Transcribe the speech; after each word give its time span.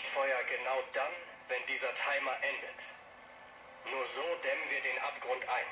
Leuchtfeuer 0.00 0.42
genau 0.44 0.82
dann, 0.92 1.12
wenn 1.48 1.66
dieser 1.66 1.92
Timer 1.94 2.36
endet. 2.42 2.76
Nur 3.90 4.06
so 4.06 4.34
dämmen 4.42 4.70
wir 4.70 4.80
den 4.80 4.98
Abgrund 5.00 5.46
ein. 5.48 5.66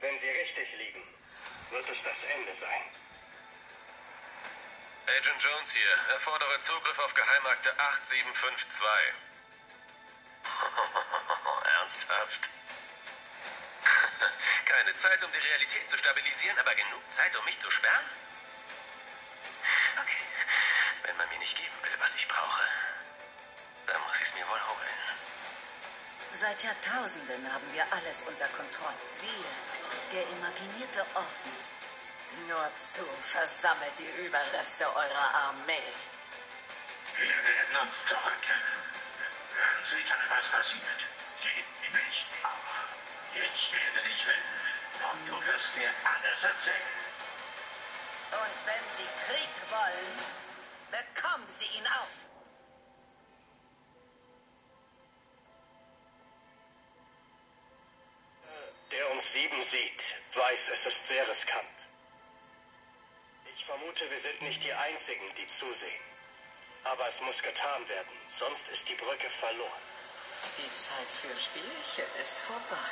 Wenn 0.00 0.18
sie 0.18 0.28
richtig 0.28 0.72
liegen, 0.72 1.02
wird 1.70 1.88
es 1.88 2.02
das 2.02 2.24
Ende 2.24 2.54
sein. 2.54 2.82
Agent 5.06 5.42
Jones 5.42 5.72
hier. 5.72 5.90
Erfordere 6.14 6.60
Zugriff 6.60 6.98
auf 6.98 7.14
Geheimakte 7.14 7.72
8752. 7.78 9.14
Ernsthaft? 11.78 12.48
Keine 14.66 14.94
Zeit, 14.94 15.22
um 15.22 15.32
die 15.32 15.38
Realität 15.38 15.90
zu 15.90 15.98
stabilisieren, 15.98 16.58
aber 16.58 16.74
genug 16.74 17.10
Zeit, 17.10 17.36
um 17.36 17.44
mich 17.44 17.58
zu 17.58 17.70
sperren? 17.70 18.04
Wohl 24.50 24.60
holen. 24.66 25.00
Seit 26.38 26.62
Jahrtausenden 26.62 27.52
haben 27.52 27.72
wir 27.72 27.84
alles 27.92 28.22
unter 28.26 28.48
Kontrolle. 28.48 29.02
Wir, 29.22 29.50
der 30.12 30.24
imaginierte 30.28 31.04
Orden. 31.14 31.54
Nur 32.48 32.70
zu 32.74 33.04
versammelt 33.20 33.98
die 33.98 34.26
Überreste 34.26 34.86
eurer 34.86 35.34
Armee. 35.50 35.92
Wir 37.16 37.26
werden 37.26 37.76
uns 37.82 38.06
zurückkehren. 38.06 38.80
Hören 39.54 39.84
Sie 39.84 40.04
dann, 40.08 40.24
was 40.30 40.46
passiert. 40.48 41.00
Gib 41.42 41.94
nicht 42.06 42.28
auf. 42.44 42.86
Ich 43.34 43.72
werde 43.72 44.08
dich 44.08 44.24
finden. 44.24 44.60
Und 45.10 45.28
du 45.28 45.46
wirst 45.46 45.76
mir 45.76 45.90
alles 46.04 46.44
erzählen. 46.44 46.94
Und 48.30 48.56
wenn 48.66 48.84
Sie 48.96 49.08
Krieg 49.26 49.52
wollen, 49.70 50.14
bekommen 50.90 51.46
Sie 51.50 51.66
ihn 51.66 51.86
auch. 51.88 52.39
Sieht, 59.70 60.14
weiß, 60.34 60.68
es 60.72 60.86
ist 60.86 61.06
sehr 61.06 61.26
riskant. 61.28 61.86
Ich 63.54 63.64
vermute, 63.64 64.10
wir 64.10 64.18
sind 64.18 64.42
nicht 64.42 64.64
die 64.64 64.72
Einzigen, 64.72 65.22
die 65.36 65.46
zusehen. 65.46 66.02
Aber 66.84 67.06
es 67.06 67.20
muss 67.20 67.40
getan 67.40 67.88
werden, 67.88 68.10
sonst 68.26 68.66
ist 68.68 68.88
die 68.88 68.96
Brücke 68.96 69.30
verloren. 69.30 69.82
Die 70.58 70.74
Zeit 70.74 71.06
für 71.06 71.36
Spielchen 71.38 72.06
ist 72.20 72.34
vorbei. 72.38 72.90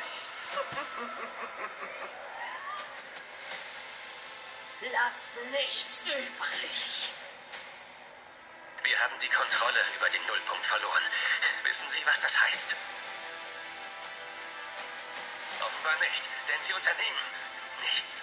Lasst 4.93 5.37
nichts 5.51 6.03
übrig. 6.06 7.11
Wir 8.84 9.01
haben 9.01 9.19
die 9.21 9.29
Kontrolle 9.29 9.84
über 9.97 10.09
den 10.11 10.25
Nullpunkt 10.27 10.67
verloren. 10.67 11.03
Wissen 11.65 11.91
Sie, 11.91 12.06
was 12.06 12.21
das 12.21 12.41
heißt? 12.41 12.77
Offenbar 15.89 16.06
nicht, 16.06 16.25
denn 16.48 16.61
Sie 16.69 16.75
unternehmen 16.75 17.25
nichts. 17.81 18.20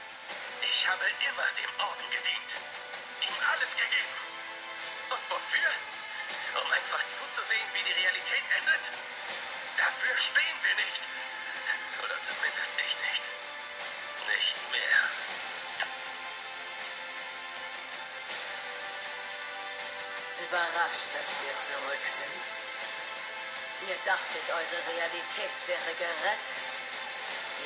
Ich 0.61 0.88
habe 0.88 1.02
immer 1.02 1.47
dem 1.58 1.71
Orden 1.81 2.08
gedient. 2.13 2.52
Ihm 3.25 3.38
alles 3.49 3.71
gegeben. 3.73 4.16
Und 5.09 5.23
wofür? 5.33 5.71
Um 6.61 6.71
einfach 6.71 7.02
zuzusehen, 7.09 7.66
wie 7.73 7.81
die 7.81 7.97
Realität 8.05 8.45
endet? 8.61 8.86
Dafür 9.81 10.13
stehen 10.13 10.58
wir 10.61 10.75
nicht. 10.77 11.02
Oder 12.05 12.17
zumindest 12.21 12.69
ich 12.86 12.93
nicht. 13.02 13.23
Nicht 14.30 14.58
mehr. 14.69 15.02
Überrascht, 20.45 21.11
dass 21.17 21.30
wir 21.41 21.55
zurück 21.66 22.05
sind. 22.05 22.45
Ihr 23.89 23.97
dachtet, 24.05 24.45
eure 24.54 24.80
Realität 24.93 25.54
wäre 25.65 25.93
gerettet. 25.98 26.85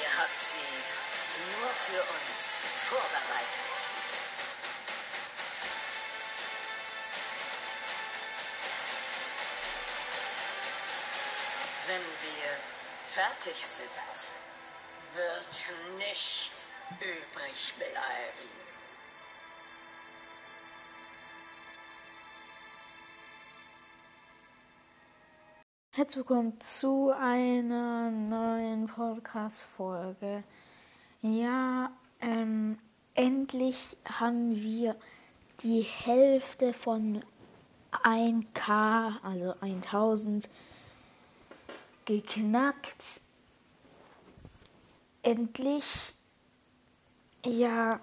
Ihr 0.02 0.18
habt 0.18 0.40
sie 0.52 1.60
nur 1.60 1.70
für 1.70 2.02
uns 2.02 2.88
vorbereitet. 2.90 3.70
Wenn 11.88 12.06
wir 12.22 12.50
fertig 13.08 13.66
sind, 13.66 13.90
wird 15.16 15.98
nichts 15.98 16.54
übrig 17.02 17.74
bleiben. 17.78 18.69
Herzlich 26.00 26.30
willkommen 26.30 26.58
zu 26.62 27.12
einer 27.12 28.10
neuen 28.10 28.88
Podcast-Folge. 28.88 30.46
Ja, 31.22 31.92
ähm, 32.22 32.80
endlich 33.16 33.98
haben 34.06 34.56
wir 34.56 34.96
die 35.60 35.82
Hälfte 35.82 36.72
von 36.72 37.22
1K, 37.92 39.18
also 39.22 39.56
1000, 39.60 40.50
geknackt. 42.06 43.20
Endlich. 45.22 46.16
Ja, 47.44 48.00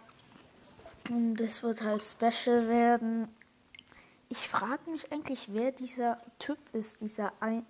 das 1.09 1.63
wird 1.63 1.81
halt 1.81 2.03
special 2.03 2.69
werden. 2.69 3.29
Ich 4.29 4.49
frage 4.49 4.91
mich 4.91 5.11
eigentlich, 5.11 5.55
wer 5.55 5.73
dieser 5.73 6.21
Typ 6.39 6.59
ist, 6.75 7.01
dieser 7.01 7.33
ein, 7.41 7.65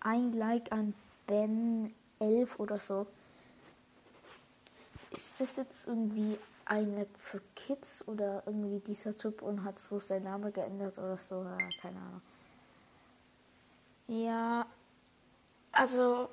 ein 0.00 0.32
Like 0.32 0.72
an 0.72 0.94
Ben 1.26 1.94
11 2.20 2.58
oder 2.58 2.78
so. 2.78 3.06
Ist 5.10 5.40
das 5.40 5.56
jetzt 5.56 5.86
irgendwie 5.86 6.38
eine 6.64 7.06
für 7.18 7.40
Kids 7.54 8.06
oder 8.06 8.42
irgendwie 8.46 8.80
dieser 8.80 9.16
Typ 9.16 9.42
und 9.42 9.64
hat 9.64 9.82
bloß 9.88 10.08
seinen 10.08 10.24
Namen 10.24 10.52
geändert 10.52 10.98
oder 10.98 11.16
so? 11.16 11.42
Ja, 11.42 11.56
keine 11.80 11.98
Ahnung. 11.98 12.22
Ja, 14.08 14.66
also 15.72 16.28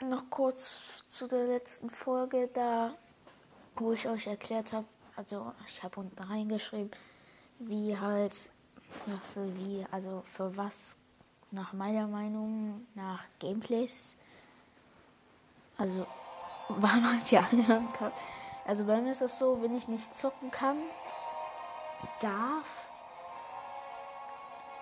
noch 0.00 0.30
kurz 0.30 1.04
zu 1.06 1.26
der 1.26 1.46
letzten 1.46 1.90
Folge, 1.90 2.48
da 2.52 2.94
wo 3.76 3.92
ich 3.92 4.08
euch 4.08 4.26
erklärt 4.26 4.72
habe, 4.72 4.86
also 5.16 5.52
ich 5.66 5.82
habe 5.82 6.00
unten 6.00 6.22
reingeschrieben, 6.22 6.90
wie 7.58 7.96
halt, 7.96 8.50
was 9.06 9.30
für 9.32 9.56
wie, 9.56 9.86
also 9.90 10.22
für 10.34 10.56
was 10.56 10.96
nach 11.50 11.72
meiner 11.72 12.06
Meinung 12.06 12.86
nach 12.94 13.24
Gameplays, 13.38 14.16
also 15.76 16.06
wann 16.68 17.02
man 17.02 17.22
die 17.24 17.38
anhören. 17.38 17.88
Also 18.66 18.84
bei 18.84 19.00
mir 19.00 19.12
ist 19.12 19.22
das 19.22 19.38
so, 19.38 19.62
wenn 19.62 19.76
ich 19.76 19.88
nicht 19.88 20.14
zocken 20.14 20.50
kann, 20.50 20.76
darf, 22.20 22.66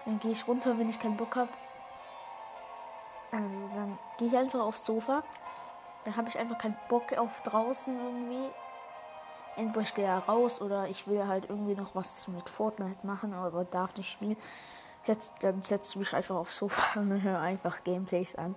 dann 0.04 0.20
gehe 0.20 0.32
ich 0.32 0.46
runter, 0.46 0.78
wenn 0.78 0.88
ich 0.88 0.98
keinen 0.98 1.16
Bock 1.16 1.36
habe. 1.36 1.50
Also 3.30 3.68
dann 3.74 3.98
gehe 4.18 4.28
ich 4.28 4.36
einfach 4.36 4.60
aufs 4.60 4.84
Sofa. 4.84 5.22
Dann 6.04 6.16
habe 6.16 6.28
ich 6.28 6.38
einfach 6.38 6.58
keinen 6.58 6.78
Bock 6.88 7.12
auf 7.12 7.42
draußen 7.42 7.94
irgendwie. 7.98 8.50
Entweder 9.56 9.82
ich 9.82 9.94
gehe 9.94 10.04
ja 10.06 10.18
raus 10.18 10.60
oder 10.60 10.88
ich 10.88 11.06
will 11.06 11.26
halt 11.26 11.50
irgendwie 11.50 11.74
noch 11.74 11.94
was 11.94 12.26
mit 12.28 12.48
Fortnite 12.48 13.06
machen, 13.06 13.34
aber 13.34 13.64
darf 13.64 13.96
nicht 13.96 14.10
spielen. 14.10 14.36
Jetzt, 15.08 15.32
dann 15.40 15.62
setze 15.62 15.92
ich 15.92 15.96
mich 15.96 16.12
einfach 16.12 16.36
aufs 16.36 16.58
Sofa 16.58 17.00
und 17.00 17.22
höre 17.22 17.40
einfach 17.40 17.82
Gameplays 17.82 18.34
an. 18.34 18.54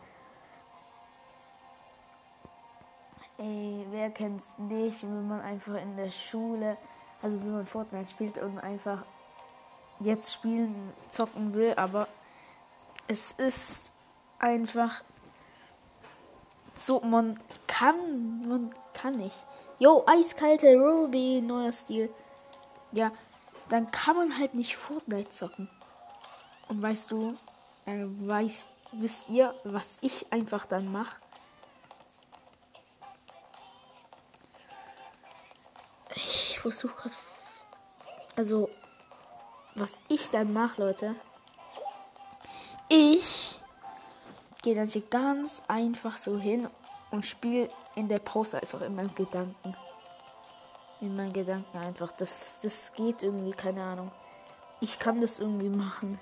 Ey, 3.38 3.88
wer 3.90 4.10
kennt's 4.10 4.58
nicht, 4.60 5.02
wenn 5.04 5.30
man 5.30 5.40
einfach 5.40 5.76
in 5.76 5.96
der 5.96 6.12
Schule, 6.12 6.78
also 7.22 7.40
wenn 7.40 7.54
man 7.54 7.66
Fortnite 7.66 8.10
spielt 8.10 8.38
und 8.38 8.60
einfach 8.60 9.04
jetzt 10.02 10.34
spielen, 10.34 10.92
zocken 11.10 11.54
will, 11.54 11.74
aber 11.78 12.10
es 13.08 13.32
ist 13.32 13.94
einfach 14.38 15.04
so, 16.76 17.00
man 17.00 17.40
kann, 17.66 18.48
man 18.48 18.76
kann 18.94 19.14
nicht. 19.14 19.48
Yo, 19.80 20.04
eiskalte 20.06 20.76
Ruby, 20.76 21.42
neuer 21.42 21.72
Stil. 21.72 22.14
Ja, 22.92 23.12
dann 23.70 23.90
kann 23.90 24.18
man 24.18 24.38
halt 24.38 24.54
nicht 24.54 24.76
Fortnite 24.76 25.30
zocken. 25.32 25.70
Und 26.72 26.82
weißt 26.82 27.12
du, 27.12 27.38
äh, 27.86 28.06
weißt, 28.06 28.72
wisst 28.94 29.28
ihr, 29.28 29.54
was 29.66 29.98
ich 30.00 30.32
einfach 30.32 30.66
dann 30.66 30.90
mache? 30.90 31.18
Ich 36.16 36.58
versuche 36.60 36.96
gerade. 36.96 37.16
Also, 38.38 38.70
was 39.76 40.02
ich 40.08 40.30
dann 40.30 40.54
mache, 40.54 40.82
Leute. 40.82 41.14
Ich 42.88 43.60
gehe 44.62 44.74
dann 44.74 44.88
hier 44.88 45.02
ganz 45.02 45.62
einfach 45.68 46.18
so 46.18 46.38
hin 46.38 46.70
und 47.10 47.26
spiele 47.26 47.70
in 47.96 48.08
der 48.08 48.20
Pause 48.20 48.62
einfach 48.62 48.80
in 48.80 48.96
meinen 48.96 49.14
Gedanken. 49.14 49.76
In 51.02 51.18
meinen 51.18 51.34
Gedanken 51.34 51.78
einfach. 51.78 52.14
Das, 52.14 52.60
das 52.62 52.94
geht 52.94 53.24
irgendwie, 53.24 53.52
keine 53.52 53.84
Ahnung. 53.84 54.10
Ich 54.80 54.98
kann 55.00 55.20
das 55.20 55.40
irgendwie 55.40 55.68
machen. 55.68 56.18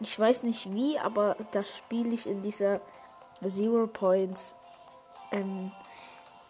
Ich 0.00 0.18
weiß 0.18 0.44
nicht 0.44 0.72
wie, 0.72 0.98
aber 0.98 1.36
das 1.52 1.76
spiele 1.76 2.14
ich 2.14 2.26
in 2.26 2.42
dieser 2.42 2.80
Zero 3.46 3.86
Points 3.86 4.54
ähm, 5.30 5.70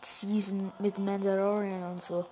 Season 0.03 0.73
mit 0.79 0.99
Mandalorian 0.99 1.93
und 1.93 2.03
so. 2.03 2.25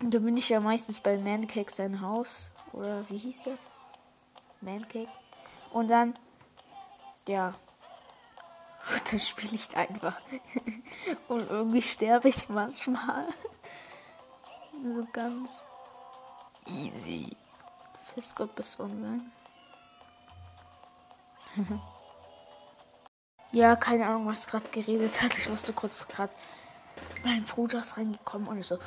Und 0.00 0.12
da 0.12 0.18
bin 0.18 0.36
ich 0.36 0.48
ja 0.50 0.60
meistens 0.60 1.00
bei 1.00 1.18
Mancake 1.18 1.72
sein 1.72 2.00
Haus. 2.00 2.50
Oder 2.72 3.08
wie 3.08 3.18
hieß 3.18 3.44
der? 3.44 3.56
Mancake. 4.60 5.08
Und 5.72 5.88
dann, 5.88 6.14
ja. 7.26 7.52
Da 9.10 9.18
spiele 9.18 9.54
ich 9.54 9.74
einfach. 9.76 10.16
Und 11.28 11.48
irgendwie 11.50 11.82
sterbe 11.82 12.28
ich 12.28 12.48
manchmal. 12.48 13.28
So 14.72 15.06
ganz 15.12 15.48
easy. 16.66 17.34
Festgott 18.12 18.54
bis 18.54 18.78
online. 18.78 19.24
Ja, 23.52 23.76
keine 23.76 24.06
Ahnung, 24.06 24.26
was 24.26 24.46
gerade 24.46 24.68
geredet 24.70 25.20
hat. 25.22 25.36
Ich 25.38 25.48
musste 25.48 25.72
kurz 25.72 26.06
gerade. 26.08 26.32
Mein 27.24 27.44
Bruder 27.44 27.78
ist 27.80 27.96
reingekommen 27.96 28.48
und 28.48 28.58
ich 28.58 28.66
so, 28.66 28.78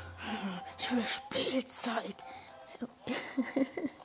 ich 0.78 0.92
will 0.92 1.04
Spielzeug. 1.04 2.16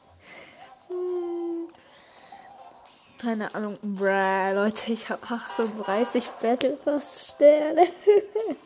Keine 3.23 3.55
Ahnung, 3.55 3.79
bruh, 3.83 4.53
Leute, 4.53 4.93
ich 4.93 5.09
habe 5.09 5.23
38 5.23 6.29
Battle 6.41 6.71
Pass 6.71 7.31
Sterne. 7.31 7.87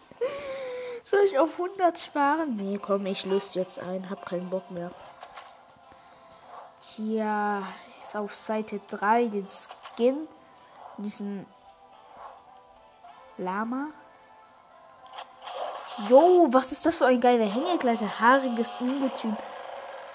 Soll 1.05 1.25
ich 1.27 1.39
auf 1.39 1.53
100 1.53 1.99
sparen? 1.99 2.57
Nee, 2.57 2.79
komm, 2.81 3.05
ich 3.05 3.27
löse 3.27 3.59
jetzt 3.59 3.79
ein, 3.79 4.09
hab 4.09 4.25
keinen 4.25 4.49
Bock 4.49 4.71
mehr. 4.71 4.91
Hier 6.81 7.63
ist 8.03 8.17
auf 8.17 8.35
Seite 8.35 8.81
3 8.89 9.27
den 9.27 9.47
Skin, 9.97 10.29
diesen 10.99 11.47
Lama. 13.39 13.89
Jo, 16.11 16.49
was 16.51 16.73
ist 16.73 16.85
das 16.85 16.97
für 16.97 17.07
ein 17.07 17.21
geiler 17.21 17.47
Hängegleiter? 17.47 18.21
Haariges 18.21 18.69
Ungetüm. 18.81 19.35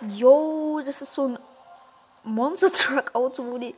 Jo, 0.09 0.81
das 0.85 1.01
ist 1.01 1.13
so 1.13 1.29
ein 1.29 1.39
Monster 2.23 2.71
Truck 2.71 3.15
Auto, 3.15 3.43
wo 3.43 3.57
die 3.57 3.73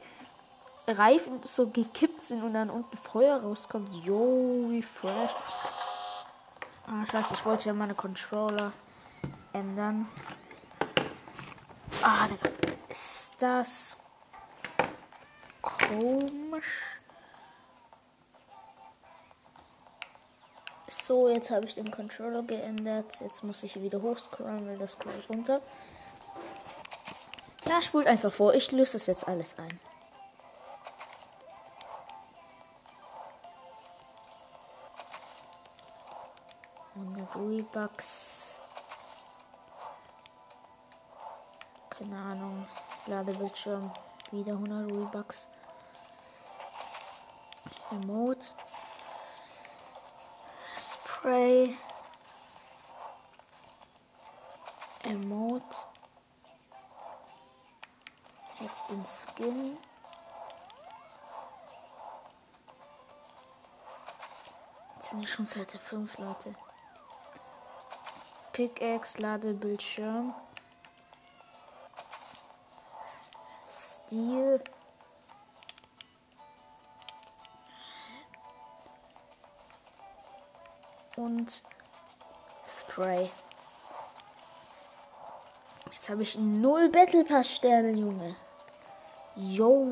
Reifen 0.87 1.41
so 1.43 1.67
gekippt 1.67 2.21
sind 2.21 2.43
und 2.43 2.53
dann 2.53 2.69
unten 2.69 2.97
Feuer 2.97 3.41
rauskommt. 3.41 3.93
Jo, 4.03 4.65
wie 4.69 4.83
fresh. 4.83 5.31
Ah, 6.87 7.05
scheiße, 7.09 7.35
ich 7.35 7.45
wollte 7.45 7.69
ja 7.69 7.73
meine 7.73 7.95
Controller 7.95 8.73
ändern. 9.53 10.09
Ah, 12.01 12.27
ist 12.89 13.29
das 13.39 13.97
komisch? 15.99 16.81
So, 20.87 21.29
jetzt 21.29 21.49
habe 21.49 21.65
ich 21.65 21.75
den 21.75 21.91
Controller 21.91 22.43
geändert. 22.43 23.19
Jetzt 23.19 23.43
muss 23.43 23.63
ich 23.63 23.81
wieder 23.81 24.01
hochscrollen, 24.01 24.67
weil 24.67 24.77
das 24.77 24.93
scrollt 24.93 25.29
runter. 25.29 25.61
Ja, 27.67 27.81
spult 27.81 28.07
einfach 28.07 28.31
vor. 28.31 28.53
Ich 28.53 28.71
löse 28.71 28.93
das 28.93 29.07
jetzt 29.07 29.27
alles 29.27 29.57
ein. 29.57 29.79
Ruibucks. 37.35 38.59
Keine 41.89 42.17
Ahnung. 42.17 42.67
Ladebildschirm. 43.07 43.91
Wieder 44.31 44.53
100 44.53 44.91
Ruibucks. 44.91 45.47
Emote. 47.93 48.47
Spray. 50.75 51.77
Emote. 55.03 55.77
Jetzt 58.59 58.89
den 58.89 59.05
Skin. 59.05 59.77
Jetzt 64.95 65.09
sind 65.09 65.21
wir 65.21 65.27
schon 65.27 65.45
Seite 65.45 65.77
5, 65.77 66.17
Leute. 66.17 66.55
Pickaxe, 68.53 69.21
Ladebildschirm. 69.21 70.33
Stil. 73.69 74.63
Und 81.23 81.63
Spray. 82.67 83.29
Jetzt 85.93 86.09
habe 86.09 86.21
ich 86.21 86.37
null 86.37 86.89
Battle 86.89 87.23
Pass 87.23 87.49
Sterne, 87.49 87.91
Junge. 87.91 88.35
Yo, 89.37 89.87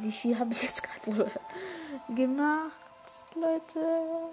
wie 0.00 0.10
viel 0.10 0.38
habe 0.38 0.54
ich 0.54 0.62
jetzt 0.62 0.82
gerade 0.82 1.30
gemacht, 2.08 2.72
Leute? 3.34 4.30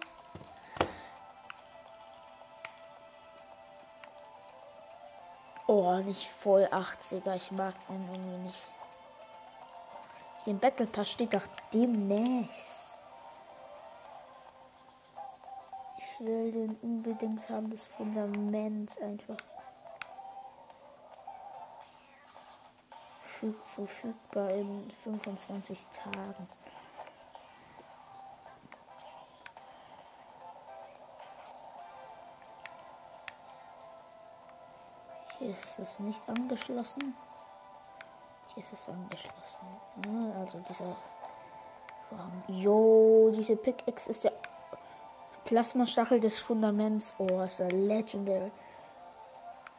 Oh, 5.67 5.97
nicht 5.97 6.29
voll 6.41 6.63
80er. 6.63 7.35
Ich 7.35 7.51
mag 7.51 7.73
den 7.89 8.01
irgendwie 8.09 8.47
nicht. 8.47 8.69
Den 10.45 10.59
Battle 10.59 10.87
Pass 10.87 11.11
steht 11.11 11.33
doch 11.33 11.45
demnächst. 11.73 12.86
Will 16.19 16.51
den 16.51 16.75
unbedingt 16.81 17.47
haben, 17.47 17.69
das 17.69 17.85
Fundament 17.85 18.99
einfach. 19.01 19.37
Verfügbar 23.75 24.49
in 24.49 24.89
25 25.03 25.85
Tagen. 25.87 26.49
Hier 35.37 35.51
ist 35.51 35.77
es 35.77 35.99
nicht 35.99 36.19
angeschlossen. 36.27 37.13
Hier 38.55 38.63
ist 38.63 38.73
es 38.73 38.89
angeschlossen. 38.89 39.67
Ja, 40.03 40.39
also 40.39 40.59
dieser. 40.61 40.95
Jo, 42.47 43.31
diese 43.35 43.55
Pickaxe 43.55 44.09
ist 44.09 44.23
der 44.23 44.33
Plasmastachel 45.47 46.19
des 46.19 46.39
Fundaments. 46.39 47.13
Oh, 47.17 47.41
ist 47.41 47.59
der 47.59 47.71
legendary. 47.71 48.51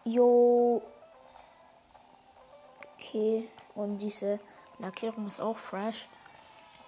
Jo. 0.05 0.81
Okay. 2.95 3.51
Und 3.75 3.99
diese 3.99 4.41
Lackierung 4.79 5.29
ist 5.29 5.41
auch 5.41 5.59
fresh. 5.59 6.09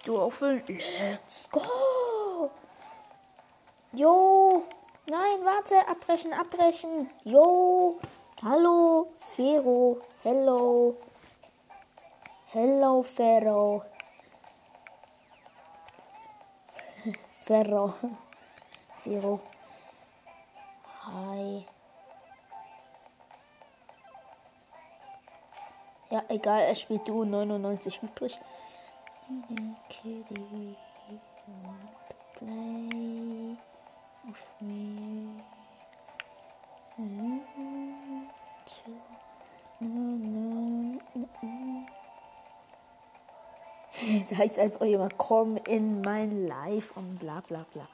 Du 0.03 0.19
auffüllen. 0.19 0.63
Let's 0.67 1.47
go. 1.51 2.49
Jo. 3.91 4.63
Nein, 5.05 5.45
warte. 5.45 5.87
Abbrechen, 5.87 6.33
abbrechen. 6.33 7.07
Jo. 7.23 7.99
Hallo, 8.43 9.11
Fero. 9.35 9.99
Hello. 10.23 10.97
Hello, 12.47 13.03
Fero. 13.03 13.83
Ferro. 17.45 17.93
Fero. 19.03 19.39
Hi. 21.05 21.65
Ja, 26.11 26.23
egal, 26.29 26.61
er 26.61 26.75
spielt 26.75 27.07
du 27.07 27.23
99 27.23 28.03
übrig. 28.03 28.39
Kitty, 29.89 30.75
play. 32.37 33.57
Da 44.29 44.37
heißt 44.37 44.59
einfach 44.59 44.85
jemand, 44.85 45.17
komm 45.17 45.57
in 45.67 46.01
mein 46.01 46.47
Live 46.47 46.95
und 46.95 47.19
bla 47.19 47.41
bla 47.41 47.65
bla. 47.71 47.87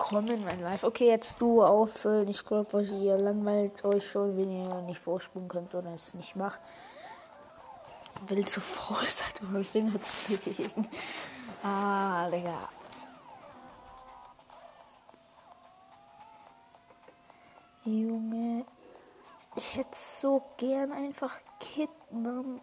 Komm 0.00 0.28
in 0.28 0.42
mein 0.46 0.62
Live. 0.62 0.82
Okay, 0.82 1.08
jetzt 1.08 1.42
du 1.42 1.62
auffüllen. 1.62 2.26
Ich 2.28 2.42
glaube, 2.42 2.82
ihr 2.82 3.18
langweilt 3.18 3.84
euch 3.84 4.10
schon, 4.10 4.34
wenn 4.34 4.50
ihr 4.50 4.80
nicht 4.80 4.98
vorspulen 4.98 5.46
könnt 5.46 5.74
oder 5.74 5.92
es 5.92 6.14
nicht 6.14 6.34
macht. 6.36 6.62
Will 8.26 8.46
zu 8.46 8.62
voll 8.62 9.06
seid, 9.10 9.42
um 9.42 9.62
Finger 9.62 10.02
zu 10.02 10.12
bewegen. 10.26 10.88
Ah, 11.62 12.30
Digga. 12.30 12.70
Junge. 17.84 18.64
Ich 19.54 19.76
hätte 19.76 19.90
so 19.92 20.42
gern 20.56 20.92
einfach 20.92 21.38
Kidman 21.58 22.58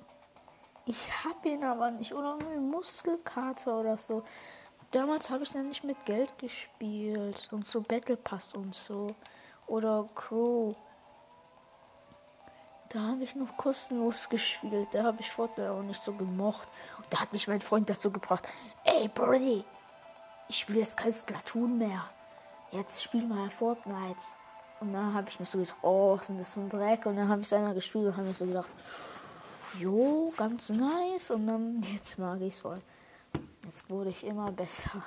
Ich 0.86 1.08
habe 1.24 1.50
ihn 1.50 1.64
aber 1.64 1.92
nicht. 1.92 2.16
Oder 2.16 2.40
eine 2.40 2.60
Muskelkarte 2.60 3.72
oder 3.72 4.00
so. 4.00 4.24
Damals 4.92 5.30
habe 5.30 5.44
ich 5.44 5.52
dann 5.52 5.68
nicht 5.68 5.84
mit 5.84 6.06
Geld 6.06 6.38
gespielt. 6.38 7.50
Und 7.52 7.66
so 7.66 7.82
Battle 7.82 8.18
Pass 8.18 8.54
und 8.54 8.74
so. 8.74 9.08
Oder 9.68 10.08
Crew. 10.16 10.74
Da 12.90 13.02
habe 13.02 13.24
ich 13.24 13.36
noch 13.36 13.58
kostenlos 13.58 14.30
gespielt. 14.30 14.88
Da 14.94 15.04
habe 15.04 15.18
ich 15.20 15.30
Fortnite 15.30 15.72
auch 15.72 15.84
nicht 15.84 16.02
so 16.02 16.14
gemocht. 16.14 16.70
Und 16.98 17.06
da 17.10 17.20
hat 17.20 17.34
mich 17.34 17.48
mein 17.48 17.62
Freund 17.62 17.90
dazu 17.90 18.12
gebracht. 18.12 18.48
Ey, 18.86 19.10
Brody, 19.10 19.66
ich 20.48 20.60
spiele 20.60 20.80
jetzt 20.80 20.96
kein 20.96 21.12
Splatoon 21.12 21.78
mehr. 21.78 22.06
Jetzt 22.72 23.04
spiel 23.04 23.26
mal 23.26 23.50
Fortnite. 23.50 24.24
Und 24.80 24.94
dann 24.94 25.14
habe 25.14 25.28
ich 25.30 25.40
mir 25.40 25.46
so 25.46 25.58
gedacht, 25.58 25.78
oh, 25.82 26.18
ist 26.20 26.32
das 26.38 26.54
für 26.54 26.62
ein 26.62 26.70
Dreck? 26.70 27.06
Und 27.06 27.18
dann 27.18 27.28
habe 27.28 27.42
ich 27.42 27.48
es 27.48 27.54
einmal 27.54 27.74
gespielt 27.74 28.06
und 28.06 28.16
habe 28.16 28.28
mir 28.28 28.34
so 28.34 28.46
gedacht, 28.46 28.70
jo, 29.80 30.32
ganz 30.38 30.70
nice. 30.70 31.32
Und 31.32 31.48
dann, 31.48 31.82
jetzt 31.94 32.18
mag 32.18 32.40
ich 32.40 32.54
es 32.54 32.60
voll. 32.62 32.82
Jetzt 33.68 33.90
wurde 33.90 34.12
ich 34.12 34.26
immer 34.26 34.50
besser. 34.50 35.04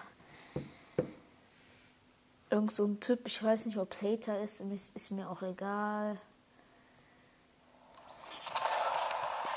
Irgend 2.51 2.71
so 2.71 2.85
ein 2.85 3.01
Typ, 3.01 3.21
ich 3.25 3.43
weiß 3.43 3.65
nicht, 3.65 3.79
ob 3.79 3.93
es 3.93 4.03
Hater 4.03 4.43
ist, 4.43 4.61
ist 4.61 5.11
mir 5.13 5.31
auch 5.31 5.41
egal. 5.41 6.21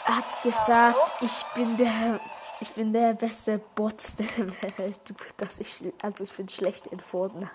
Hat 0.05 0.41
gesagt, 0.41 0.98
ich 1.19 1.43
bin 1.53 1.75
der, 1.75 2.17
ich 2.62 2.72
bin 2.72 2.93
der 2.93 3.13
beste 3.13 3.60
Bot 3.75 4.01
der 4.17 4.77
Welt. 4.77 5.01
Dass 5.38 5.60
ich, 5.60 5.83
also 6.01 6.24
ich 6.24 6.31
bin 6.31 6.48
schlecht 6.48 6.88
in 6.88 7.01
Fortnite. 7.01 7.51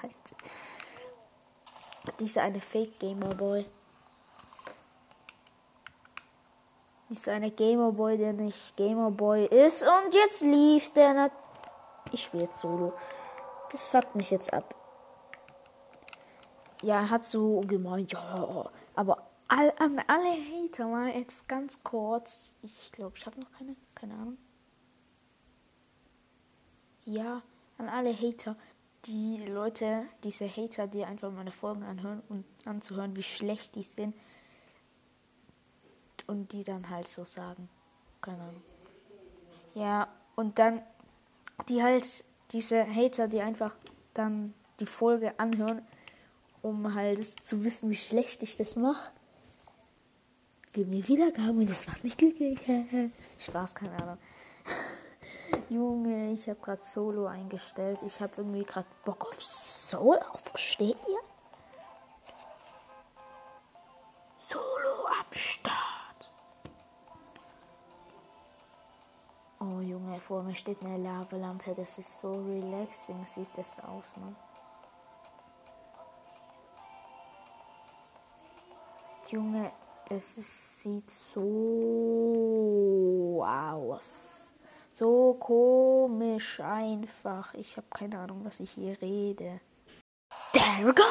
Dieser 2.21 2.43
eine 2.43 2.61
Fake 2.61 2.99
Gamer 2.99 3.35
Boy. 3.35 3.64
Dieser 7.09 7.33
eine 7.33 7.50
Gamer 7.50 7.93
Boy, 7.93 8.19
der 8.19 8.33
nicht 8.33 8.77
Gamer 8.77 9.11
Boy 9.11 9.47
ist. 9.47 9.83
Und 9.83 10.15
jetzt 10.15 10.43
lief 10.43 10.93
der. 10.93 11.15
Nat 11.15 11.33
ich 12.12 12.25
spiele 12.25 12.45
jetzt 12.45 12.61
Solo. 12.61 12.93
Das 13.71 13.85
fuckt 13.85 14.15
mich 14.15 14.31
jetzt 14.31 14.53
ab. 14.53 14.75
Ja, 16.83 17.11
hat 17.11 17.27
so 17.27 17.61
gemeint, 17.61 18.12
ja, 18.12 18.71
aber 18.95 19.29
all, 19.49 19.73
an 19.79 20.00
alle 20.07 20.31
Hater 20.31 20.87
mal 20.87 21.09
jetzt 21.09 21.49
ganz 21.49 21.83
kurz. 21.83 22.55
Ich 22.62 22.93
glaube, 22.93 23.17
ich 23.17 23.27
habe 23.27 23.41
noch 23.41 23.50
keine, 23.53 23.75
keine 23.95 24.15
Ahnung. 24.15 24.38
Ja, 27.05 27.43
an 27.79 27.88
alle 27.88 28.15
Hater 28.15 28.57
die 29.05 29.45
Leute, 29.47 30.05
diese 30.25 30.49
Hater, 30.49 30.87
die 30.87 31.05
einfach 31.05 31.31
meine 31.31 31.50
Folgen 31.50 31.83
anhören 31.83 32.23
und 32.29 32.45
anzuhören, 32.65 33.17
wie 33.17 33.23
schlecht 33.23 33.75
die 33.75 33.83
sind. 33.83 34.15
Und 36.29 36.53
die 36.53 36.63
dann 36.63 36.89
halt 36.89 37.09
so 37.09 37.25
sagen. 37.25 37.69
Keine 38.21 38.43
Ahnung. 38.43 38.63
Ja, 39.75 40.09
und 40.37 40.59
dann 40.61 40.83
die 41.69 41.83
halt, 41.83 42.07
diese 42.53 42.87
Hater, 42.87 43.27
die 43.27 43.41
einfach 43.41 43.73
dann 44.15 44.55
die 44.79 44.87
Folge 44.87 45.39
anhören, 45.39 45.83
um 46.63 46.95
halt 46.95 47.45
zu 47.45 47.65
wissen, 47.65 47.91
wie 47.91 47.97
schlecht 47.97 48.43
ich 48.43 48.57
das 48.57 48.77
mache. 48.77 49.11
Gib 50.73 50.89
mir 50.89 51.07
Wiedergaben 51.09 51.59
und 51.59 51.71
das 51.71 51.87
macht 51.87 52.05
mich 52.05 52.17
glücklich. 52.17 52.61
Spaß, 53.39 53.75
keine 53.75 54.01
Ahnung. 54.03 54.19
Junge, 55.71 56.33
ich 56.33 56.49
habe 56.49 56.61
gerade 56.61 56.83
Solo 56.83 57.27
eingestellt. 57.27 58.01
Ich 58.07 58.21
habe 58.21 58.33
irgendwie 58.37 58.65
gerade 58.65 58.87
Bock 59.05 59.27
auf 59.27 59.43
Solo. 59.43 60.21
Versteht 60.45 60.99
ihr? 61.09 61.21
Oh 70.19 70.21
Junge, 70.21 70.21
vor 70.21 70.43
mir 70.43 70.55
steht 70.55 70.83
eine 70.83 70.99
Lavalampe. 70.99 71.75
Das 71.75 71.99
ist 71.99 72.19
so 72.19 72.33
relaxing, 72.33 73.25
sieht 73.25 73.49
das 73.57 73.79
aus, 73.81 74.13
Mann. 74.17 74.37
Junge, 79.31 79.71
das 80.09 80.39
ist, 80.39 80.81
sieht 80.81 81.11
so 81.11 81.45
aus 83.47 84.55
so 84.95 85.35
komisch 85.39 86.59
einfach. 86.59 87.55
Ich 87.55 87.77
habe 87.77 87.87
keine 87.89 88.19
Ahnung, 88.19 88.45
was 88.45 88.59
ich 88.59 88.73
hier 88.73 89.01
rede. 89.01 89.61
There 90.53 90.87
we 90.87 90.93
go. 90.93 91.05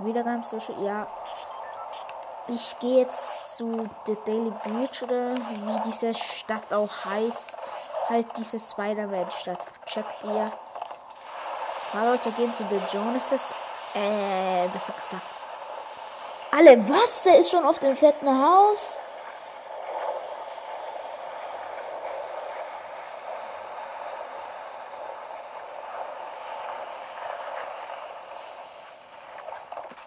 wieder 0.00 0.22
ganz 0.22 0.50
Social 0.50 0.82
ja 0.82 1.06
ich 2.52 2.78
gehe 2.80 3.00
jetzt 3.00 3.56
zu 3.56 3.88
The 4.06 4.16
Daily 4.26 4.52
Beach 4.64 5.02
oder 5.02 5.34
wie 5.36 5.90
diese 5.90 6.14
Stadt 6.14 6.72
auch 6.72 6.90
heißt 7.04 7.44
halt 8.08 8.26
diese 8.36 8.58
Spider-Man-Stadt 8.58 9.60
checkt 9.86 10.24
ihr 10.24 10.50
paar 11.92 12.06
Leute 12.06 12.30
gehen 12.32 12.52
zu 12.52 12.64
The 12.64 12.96
Jonases 12.96 13.54
äh 13.94 14.68
besser 14.68 14.92
gesagt 14.92 15.40
alle, 16.52 16.88
was? 16.88 17.22
Der 17.22 17.38
ist 17.38 17.50
schon 17.50 17.64
auf 17.64 17.78
dem 17.78 17.96
fetten 17.96 18.28
Haus? 18.28 18.96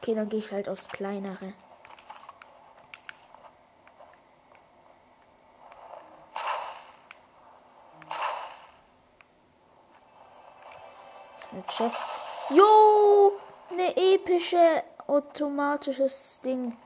Okay, 0.01 0.15
dann 0.15 0.27
gehe 0.27 0.39
ich 0.39 0.51
halt 0.51 0.67
aufs 0.67 0.89
kleinere. 0.89 1.53
Eine 11.51 11.63
Chest. 11.83 12.07
Jo, 12.49 13.33
eine 13.69 13.95
epische 13.97 14.83
automatisches 15.07 16.39
Ding. 16.43 16.77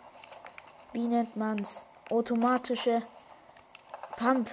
Wie 0.92 1.06
nennt 1.06 1.36
man's? 1.36 1.86
Automatische 2.10 3.04
Pump. 4.18 4.50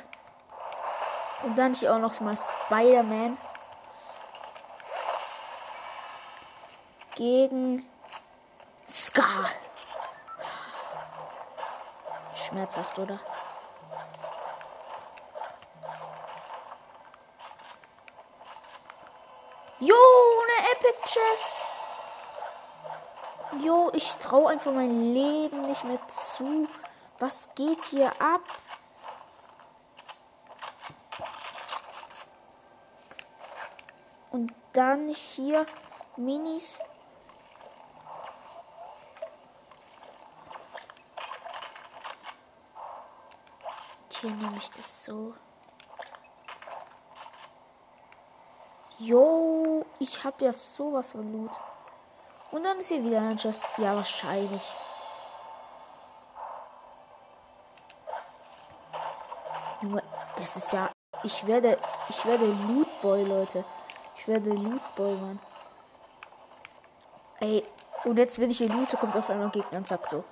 Und 1.45 1.57
dann 1.57 1.75
hier 1.75 1.95
auch 1.95 1.99
noch 1.99 2.21
mal 2.21 2.37
Spider-Man. 2.37 3.39
Gegen 7.15 7.89
Scar. 8.87 9.49
Schmerzhaft, 12.37 12.99
oder? 12.99 13.19
Jo, 19.81 19.95
eine 19.95 20.71
Epic 20.73 20.99
Chest. 21.09 21.75
Jo, 23.63 23.91
ich 23.93 24.14
traue 24.25 24.49
einfach 24.49 24.73
mein 24.73 25.13
Leben 25.13 25.63
nicht 25.69 25.85
mehr 25.85 26.01
zu. 26.09 26.67
Was 27.19 27.51
geht 27.55 27.83
hier 27.85 28.11
ab? 28.21 28.41
Und 34.31 34.53
dann 34.73 35.09
hier 35.09 35.67
Minis. 36.17 36.79
Hier 44.09 44.31
nehme 44.31 44.57
ich 44.57 44.71
das 44.71 45.05
so. 45.05 45.35
Jo, 48.99 49.85
ich 49.99 50.25
habe 50.25 50.47
ja 50.47 50.53
sowas 50.53 51.11
von 51.11 51.31
Loot. 51.31 51.53
Und 52.55 52.63
dann 52.63 52.79
ist 52.79 52.87
hier 52.87 53.03
wieder 53.03 53.21
ein 53.21 53.37
Chest. 53.37 53.65
Ja, 53.79 53.97
wahrscheinlich. 53.97 54.63
Junge, 59.83 60.01
das 60.39 60.55
ist 60.55 60.73
ja. 60.73 60.89
Ich 61.25 61.45
werde. 61.49 61.77
Ich 62.09 62.25
werde 62.25 62.45
Lootboy, 62.45 63.25
Leute. 63.25 63.65
Ich 64.17 64.29
werde 64.29 64.51
Lootboy, 64.51 65.17
Mann. 65.17 65.41
Ey, 67.41 67.65
Und 68.05 68.19
jetzt, 68.19 68.39
wenn 68.39 68.53
ich 68.53 68.59
hier 68.59 68.69
loote, 68.69 68.99
kommt 68.99 69.17
auf 69.17 69.29
einmal 69.29 69.47
ein 69.47 69.53
Gegner 69.53 69.79
und 69.79 69.89
sagt 69.89 70.09
so. 70.09 70.23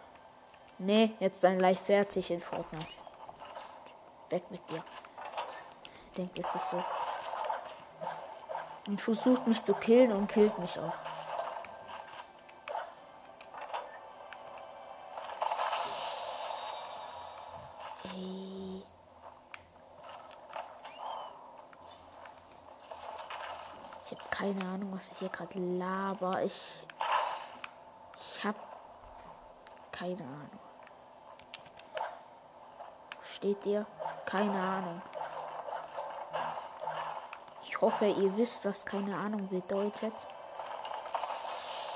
Nee, 0.79 1.17
jetzt 1.19 1.43
dein 1.43 1.59
Live 1.59 1.81
fertig 1.81 2.31
in 2.31 2.41
Fortnite. 2.41 2.99
Weg 4.31 4.49
mit 4.49 4.61
dir. 4.71 4.85
Denkt 6.17 6.39
es 6.39 6.55
ist 6.55 6.71
so. 6.71 6.85
Und 8.87 9.01
versucht 9.01 9.49
mich 9.49 9.65
zu 9.65 9.75
killen 9.75 10.13
und 10.13 10.29
killt 10.29 10.57
mich 10.61 10.79
auch. 10.79 11.12
Keine 24.43 24.65
Ahnung, 24.73 24.93
was 24.93 25.09
ich 25.13 25.19
hier 25.19 25.29
gerade 25.29 25.57
laber. 25.57 26.43
Ich. 26.43 26.85
Ich 28.19 28.45
habe 28.45 28.59
keine 29.93 30.25
Ahnung. 30.25 30.59
Steht 33.23 33.65
dir? 33.65 33.87
Keine 34.27 34.51
Ahnung. 34.51 35.01
Ich 37.69 37.81
hoffe, 37.81 38.07
ihr 38.07 38.37
wisst, 38.37 38.65
was 38.65 38.85
keine 38.85 39.17
Ahnung 39.17 39.49
bedeutet. 39.49 40.13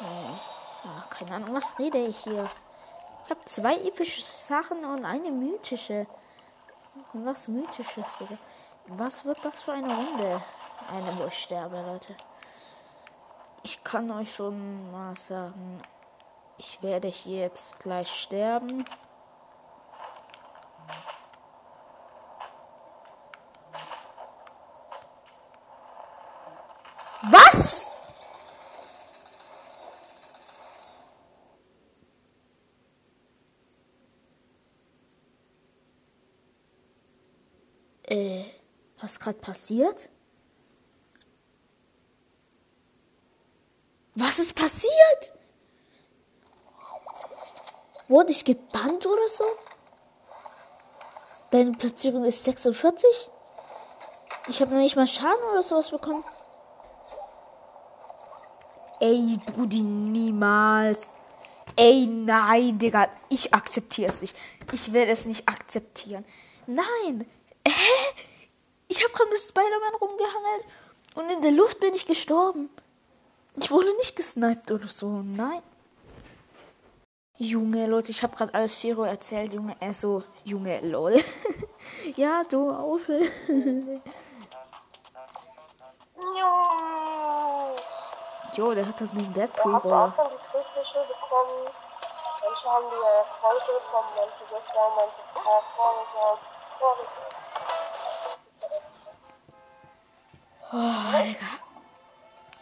Äh, 0.01 0.87
ah, 0.87 1.05
keine 1.11 1.35
Ahnung, 1.35 1.55
was 1.55 1.77
rede 1.81 1.99
ich 1.99 2.19
hier? 2.19 2.49
Ich 3.25 3.31
habe 3.31 3.45
zwei 3.47 3.75
epische 3.75 4.23
Sachen 4.23 4.85
und 4.85 5.05
eine 5.05 5.33
mythische. 5.33 6.07
Und 7.13 7.27
was 7.27 7.49
mythisches, 7.49 8.07
Digga? 8.21 8.39
Was 8.87 9.25
wird 9.25 9.45
das 9.45 9.63
für 9.63 9.73
eine 9.73 9.93
Runde? 9.93 10.41
Eine, 10.93 11.19
wo 11.19 11.27
ich 11.27 11.43
sterbe, 11.43 11.83
Leute. 11.83 12.15
Ich 13.69 13.83
kann 13.83 14.09
euch 14.13 14.33
schon 14.33 14.93
mal 14.93 15.17
sagen, 15.17 15.83
ich 16.57 16.81
werde 16.85 17.09
hier 17.09 17.41
jetzt 17.41 17.81
gleich 17.81 18.09
sterben. 18.09 18.85
Was? 27.23 27.93
Äh, 38.05 38.45
was 39.01 39.19
gerade 39.19 39.41
passiert? 39.41 40.09
Was 44.17 44.39
ist 44.39 44.55
passiert? 44.55 45.35
Wurde 48.09 48.33
ich 48.33 48.45
gebannt 48.45 49.05
oder 49.05 49.29
so? 49.29 49.45
Deine 51.51 51.73
Platzierung 51.73 52.25
ist 52.25 52.43
46? 52.45 53.31
Ich 54.49 54.61
habe 54.63 54.75
noch 54.75 54.81
nicht 54.81 54.97
mal 54.97 55.07
Schaden 55.07 55.45
oder 55.53 55.63
sowas 55.63 55.91
bekommen. 55.91 56.25
Ey, 59.01 59.39
Brudi, 59.45 59.83
niemals. 59.83 61.17
Ey, 61.77 62.07
nein, 62.07 62.79
Digga. 62.79 63.11
Ich 63.29 63.53
akzeptiere 63.53 64.11
es 64.11 64.23
nicht. 64.23 64.35
Ich 64.73 64.95
werde 64.95 65.13
es 65.13 65.27
nicht 65.27 65.47
akzeptieren. 65.47 66.25
Nein. 66.67 67.29
Hä? 67.69 68.15
Ich 68.89 69.05
habe 69.05 69.13
gerade 69.13 69.31
mit 69.31 69.41
Spider-Man 69.41 69.95
rumgehangelt 70.01 70.65
und 71.17 71.31
in 71.31 71.43
der 71.43 71.51
Luft 71.51 71.81
bin 71.81 71.93
ich 71.93 72.07
gestorben. 72.07 72.71
Ich 73.57 73.71
wurde 73.71 73.95
nicht 73.97 74.15
gesniped 74.17 74.71
oder 74.71 74.89
so. 74.89 75.09
Nein. 75.23 75.63
Junge, 77.39 77.87
Leute, 77.87 78.11
ich 78.13 78.23
habe 78.23 78.35
gerade 78.37 78.55
alles 78.55 78.79
Fero 78.79 79.03
erzählt, 79.05 79.53
Junge. 79.53 79.77
Er 79.81 79.93
so, 79.93 80.23
Junge, 80.45 80.81
lol. 80.81 81.23
ja, 82.17 82.43
du 82.45 82.71
auf. 82.71 83.09
jo, 88.57 88.75
der 88.75 88.87
hat 88.87 89.01
halt 89.01 89.11
einen 89.11 89.35
Wir 89.35 89.43
Deadpool-Roller. 89.47 89.97
haben 89.97 90.13
auch 90.13 90.17
schon 90.17 90.33
die 90.33 90.39
Friedliche 90.49 91.01
bekommen. 91.09 91.69
Manche 92.43 92.67
haben 92.71 92.87
die 92.91 92.97
ja 92.97 93.25
heute 93.43 93.73
bekommen, 93.85 94.09
manche 94.17 94.45
gestern, 94.49 94.91
manche 94.97 95.23
Tag 95.35 95.65
vorgesagt. 95.77 96.43
Vorgesagt. 96.79 97.35
Oh, 100.73 101.23
Digga. 101.23 101.66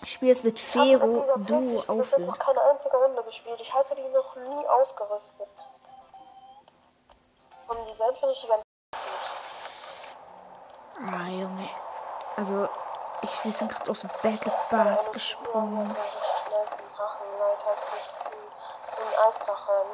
Ich 0.04 0.12
spiele 0.12 0.32
jetzt 0.32 0.44
mit 0.44 0.60
Fero, 0.60 1.06
du 1.36 1.60
bis 1.60 1.72
jetzt 1.72 1.88
auffüllen. 1.88 2.26
noch 2.26 2.38
keine 2.38 2.60
einzige 2.60 2.94
Runde 2.94 3.22
gespielt. 3.24 3.58
Ich 3.58 3.72
hatte 3.72 3.94
die 3.94 4.06
noch 4.08 4.36
nie 4.36 4.66
ausgerüstet. 4.68 5.48
Und 7.68 7.78
die 7.88 7.96
selbst 7.96 8.18
finde 8.20 8.34
ich 8.34 8.40
die 8.42 8.46
ganz 8.48 8.62
Ah, 11.00 11.28
Junge. 11.28 11.70
Also, 12.36 12.68
ich, 13.22 13.44
wir 13.44 13.52
sind 13.52 13.72
gerade 13.72 13.90
aus 13.90 14.00
dem 14.00 14.10
Battle 14.22 14.52
Pass 14.68 15.10
gesprungen. 15.10 15.96
Drache. 19.46 19.84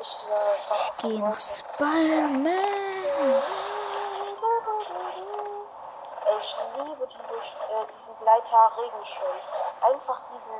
Ich 0.74 0.96
gehe 0.98 1.20
nach 1.20 1.40
Spider-Man. 1.40 2.48
Ich 6.40 6.56
liebe 6.76 7.08
diese, 7.08 7.34
äh, 7.34 7.86
diesen 7.92 8.16
Gleiter 8.16 8.72
Regenschirm. 8.76 9.69
Einfach 9.80 10.20
diesen, 10.32 10.58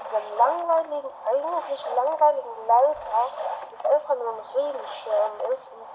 diesen 0.00 0.36
langweiligen, 0.36 1.10
eigentlich 1.26 1.84
langweiligen 1.96 2.50
Gleiter, 2.64 3.22
das 3.70 3.92
einfach 3.92 4.14
nur 4.16 4.34
ein 4.34 4.40
Regenschirm 4.54 5.52
ist 5.52 5.72
und 5.72 5.86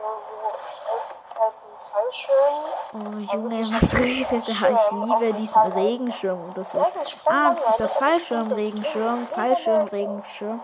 so 0.00 1.18
halt 1.38 1.54
ein 1.54 1.76
Fallschirm. 1.92 2.58
Oh, 2.94 3.36
Junge, 3.36 3.74
was 3.74 3.94
redet 3.96 4.48
er? 4.48 4.70
Ich 4.70 4.90
liebe 4.90 5.32
diesen 5.34 5.72
Regenschirm 5.72 6.50
oder 6.50 6.64
so. 6.64 6.84
Ah, 7.26 7.54
dieser 7.72 7.88
Fallschirmregenschirm, 7.88 9.26
Fallschirmregenschirm. 9.28 10.60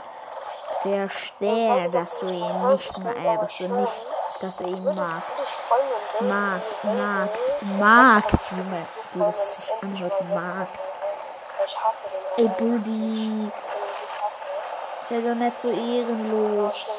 Verstehe, 0.83 1.90
dass 1.90 2.18
du 2.18 2.27
ihn 2.27 2.70
nicht 2.70 2.99
mal, 2.99 3.16
äh, 3.16 3.38
dass 3.38 3.57
du 3.57 3.68
nicht, 3.68 4.05
dass 4.40 4.61
er 4.61 4.66
ihn 4.68 4.85
mag. 4.85 5.23
Markt, 6.20 6.85
Markt, 6.85 7.62
Markt, 7.79 8.51
Junge. 8.51 8.87
Wie 9.12 9.18
das 9.20 9.55
sich 9.57 9.73
anhört, 9.83 10.29
Markt. 10.29 10.93
Ich 12.05 12.11
den 12.12 12.45
Ey, 12.45 12.49
Buddy, 12.49 13.51
Ich 15.03 15.09
sei 15.09 15.21
doch 15.21 15.35
nicht 15.35 15.61
so 15.61 15.69
Ich 15.71 15.79
ehrenlos. 15.79 16.75
will. 16.75 16.95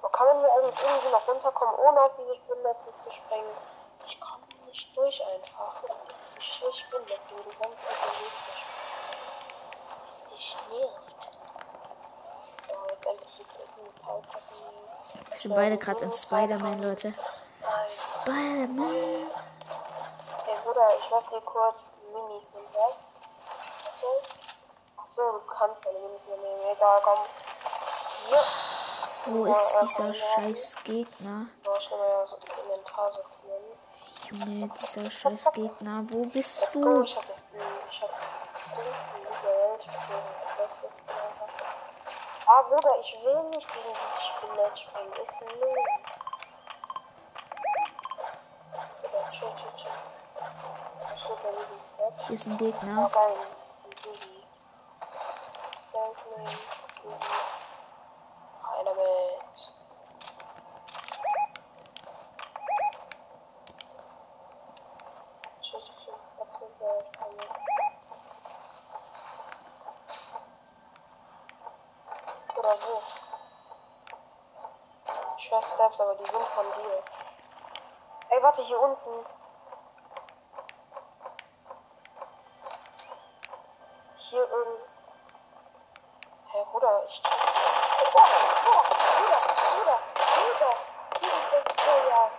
Aber 0.00 0.10
kann 0.12 0.26
man 0.28 0.38
hier 0.40 0.52
eigentlich 0.52 0.80
irgendwie 0.82 1.10
noch 1.10 1.28
runterkommen, 1.28 1.74
ohne 1.76 2.00
auf 2.00 2.12
diese 2.18 2.34
Spinnennetze 2.36 2.90
zu 3.04 3.10
sprengen? 3.12 3.56
Ich 4.06 4.18
komme 4.20 4.46
nicht 4.66 4.96
durch 4.96 5.22
einfach. 5.26 5.74
Ich, 6.38 6.62
ich 6.70 6.86
nicht 6.88 7.20
du 7.28 7.36
ganze 7.58 7.76
Zeit 7.76 8.00
im 8.06 8.12
Weg 8.24 8.34
zu 8.44 8.52
Dich 10.30 10.56
nervt. 10.70 10.94
So, 12.68 12.74
jetzt 12.88 12.88
endlich 12.88 12.88
die 12.88 12.88
dritten 12.88 12.88
Metallplatten. 12.88 12.89
Wir 15.30 15.38
sind 15.38 15.54
beide 15.54 15.78
gerade 15.78 16.04
in 16.04 16.12
Spider-Man, 16.12 16.82
Leute. 16.82 17.14
Spider-Man. 17.86 19.30
Hey 20.44 20.56
Bruder, 20.64 20.88
ich 20.98 21.10
mach 21.10 21.28
dir 21.30 21.40
kurz 21.40 21.94
Mini 22.12 22.40
von 22.52 22.62
weg. 22.62 22.98
Achso, 24.96 25.32
du 25.32 25.40
kannst 25.46 25.82
keine 25.82 25.98
Minis 25.98 26.20
mehr 26.28 26.36
nehmen. 26.36 26.76
Egal, 26.76 27.00
komm. 27.02 27.18
Ja. 28.30 28.42
Wo 29.26 29.44
ist 29.46 29.74
dieser 29.82 30.14
scheiß 30.14 30.76
Gegner? 30.84 31.46
Ich 31.60 31.90
ja 31.90 31.96
das. 32.22 32.36
Junge, 34.30 34.70
dieser 34.80 35.10
scheiß 35.10 35.48
Gegner. 35.52 36.04
Wo 36.08 36.24
bist 36.26 36.72
go, 36.72 36.80
du? 36.80 37.02
ich 37.02 37.16
hab 37.16 37.26
das 37.26 37.44
Ding. 37.50 37.60
Ich 37.90 38.02
hab 38.02 38.08
das 38.10 38.18
Ding 38.76 38.84
in 38.86 39.20
dieser 39.20 39.42
Welt. 39.44 39.80
Ich 39.80 39.86
bin 39.86 39.96
das 39.96 40.08
jetzt 40.08 40.10
einfach. 40.10 40.49
Ah, 42.52 42.62
Bruder, 42.62 42.98
ich 42.98 43.12
will 43.24 43.42
nicht 43.50 43.68
gegen 43.72 43.94
die 43.94 44.22
Spinne 44.26 44.76
springen. 44.76 45.12
Ist 45.22 45.40
null. 45.40 45.84
Bruder, 49.00 49.24
chill, 49.30 49.54
chill, 49.54 49.74
chill. 49.76 49.98
Ich 51.14 51.28
will 51.28 51.36
da 51.44 51.50
liegen. 51.50 51.80
Jetzt. 51.98 52.26
Hier 52.26 52.34
ist 52.34 52.46
ein 52.46 52.58
Gegner 52.58 53.08
ein 53.14 53.34
Digi. 54.02 54.44
Selfman, 55.92 56.44
Digi. 56.44 57.14
Einer 58.80 58.94
mit. 58.94 59.56
Tschüss, 65.62 65.84
tschüss, 66.02 66.14
okay, 66.40 66.68
sehr 66.72 67.00
spannend. 67.14 67.50
Oder 72.60 72.74
wo? 72.82 73.02
Ich 75.38 75.50
höre 75.50 75.62
Steps, 75.62 75.98
aber 75.98 76.14
die 76.16 76.24
sind 76.24 76.36
von 76.36 76.66
dir. 76.76 77.02
Ey, 78.28 78.42
warte, 79.06 79.08
hier 79.08 79.16
unten. 79.16 79.30
Hier 84.18 84.40
irgend... 84.48 84.80
Hey, 86.52 86.64
Bruder, 86.70 87.04
ich... 87.08 87.22
Bruder, 87.22 88.26
Bruder, 88.62 88.90
Bruder, 89.12 89.40
Bruder, 89.74 89.98
Bruder. 90.14 90.74
Hier 91.20 91.32
ist 91.32 91.50
der... 91.52 91.62
Oh, 91.86 92.00
ja. 92.10 92.30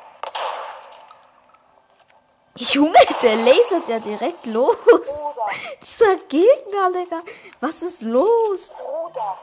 Junge, 2.55 3.05
der 3.21 3.35
lasert 3.37 3.87
ja 3.89 3.99
direkt 3.99 4.45
los. 4.45 4.77
Bruder, 4.77 5.49
Dieser 5.81 6.15
Gegner, 6.27 6.91
Digga. 6.91 7.21
Was 7.59 7.81
ist 7.81 8.01
los? 8.03 8.69
Bruder. 8.69 9.37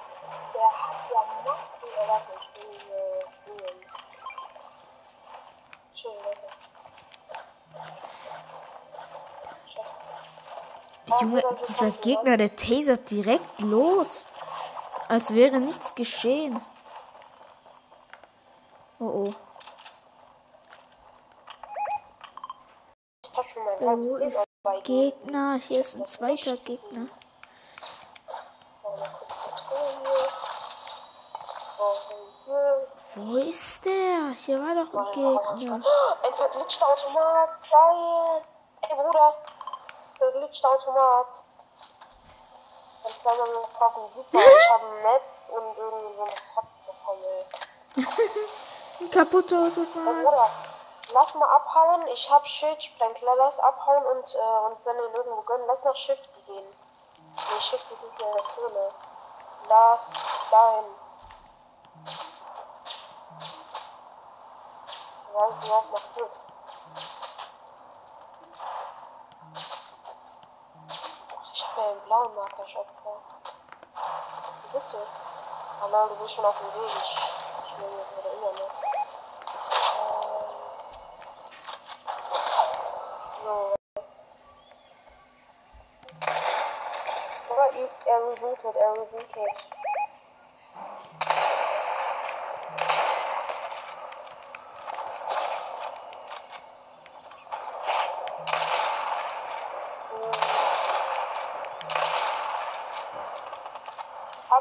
Der 0.54 0.70
hat 0.70 1.10
ja 1.10 1.20
Macht. 1.44 1.68
Oh, 1.82 2.08
warte, 2.08 2.32
ich 2.32 2.46
will 2.62 2.72
hier 2.72 3.26
spielen. 3.28 3.78
Chill, 5.94 6.12
Leute. 6.24 6.48
Junge, 11.20 11.42
dieser 11.66 11.90
Gegner, 11.90 12.36
der 12.36 12.54
tasert 12.54 13.10
direkt 13.10 13.58
los. 13.60 14.26
Als 15.08 15.34
wäre 15.34 15.58
nichts 15.58 15.94
geschehen. 15.94 16.60
Oh 19.00 19.24
oh. 19.24 19.34
Mein 23.80 24.04
Wo 24.04 24.16
ist 24.16 24.44
Gegner? 24.82 25.58
Hier 25.60 25.80
ist 25.80 25.96
ein 25.96 26.06
zweiter 26.06 26.56
Gegner. 26.58 27.06
Wo 33.14 33.36
ist 33.36 33.84
der? 33.84 34.32
Hier 34.36 34.60
war 34.60 34.74
doch 34.74 34.92
ein 34.94 35.58
Gegner. 35.58 35.74
Ein 36.22 36.34
verglitschter 36.34 36.86
Automat. 36.86 37.50
Geil. 37.62 38.42
Ey, 38.82 38.96
Bruder. 38.96 39.34
Verglitschter 40.18 40.70
Automat. 40.70 41.26
Dann 43.04 43.12
kann 43.22 43.38
man 43.38 43.52
noch 43.52 43.72
kaufen. 43.78 44.02
Super. 44.14 44.38
Ich 44.38 44.70
habe 44.70 44.86
ein 44.86 45.02
Netz 45.02 45.48
und 45.48 45.78
irgendwie 45.78 46.14
so 46.16 46.22
eine 46.22 46.32
Katze. 46.54 46.78
Ein 49.00 49.10
kaputter 49.10 49.56
Automat. 49.66 50.50
Lass 51.12 51.34
mal 51.34 51.48
abhauen. 51.48 52.06
Ich 52.08 52.30
hab 52.30 52.46
Schildsprenkler. 52.46 53.34
Lass 53.36 53.58
abhauen 53.58 54.04
und 54.06 54.34
äh, 54.34 54.84
dann 54.84 54.96
in 54.98 55.14
irgendwo 55.14 55.42
gönnen. 55.42 55.66
Lass 55.66 55.82
nach 55.84 55.96
Shift 55.96 56.28
gehen. 56.46 56.66
Nee, 56.66 57.60
Shift 57.60 57.90
ist 57.90 58.02
nicht 58.02 58.18
mehr 58.18 58.28
in 58.28 58.34
der 58.34 58.44
Zone. 58.54 58.88
Lass 59.68 60.10
dahin. 60.50 60.84
Ja, 65.34 65.48
ich 65.60 65.68
mach 65.68 65.90
mal 65.92 66.00
gut. 66.16 66.30
Ach, 71.40 71.52
Ich 71.54 71.64
hab 71.64 71.76
ja 71.78 71.90
einen 71.90 71.97
blauen 72.08 72.34
Marker-Shop 72.34 72.88
gekauft. 72.88 73.52
Wo 74.62 74.78
bist 74.78 74.92
du? 74.94 74.96
Ah 74.96 75.88
nein, 75.92 76.08
du 76.08 76.14
bist 76.16 76.34
schon 76.34 76.44
auf 76.44 76.58
dem 76.58 76.80
Weg. 76.80 76.88
Ich, 76.88 76.96
ich 77.66 77.78
will 77.78 77.98
jetzt 77.98 78.12
wieder 78.16 78.32
noch. 78.40 78.56
Ähm, 79.98 80.46
so. 83.44 83.74
Oder 87.52 87.66
ist 87.76 88.06
er 88.06 88.18
rebootet? 88.30 88.76
Er 88.76 88.92
rebootet. 88.92 89.77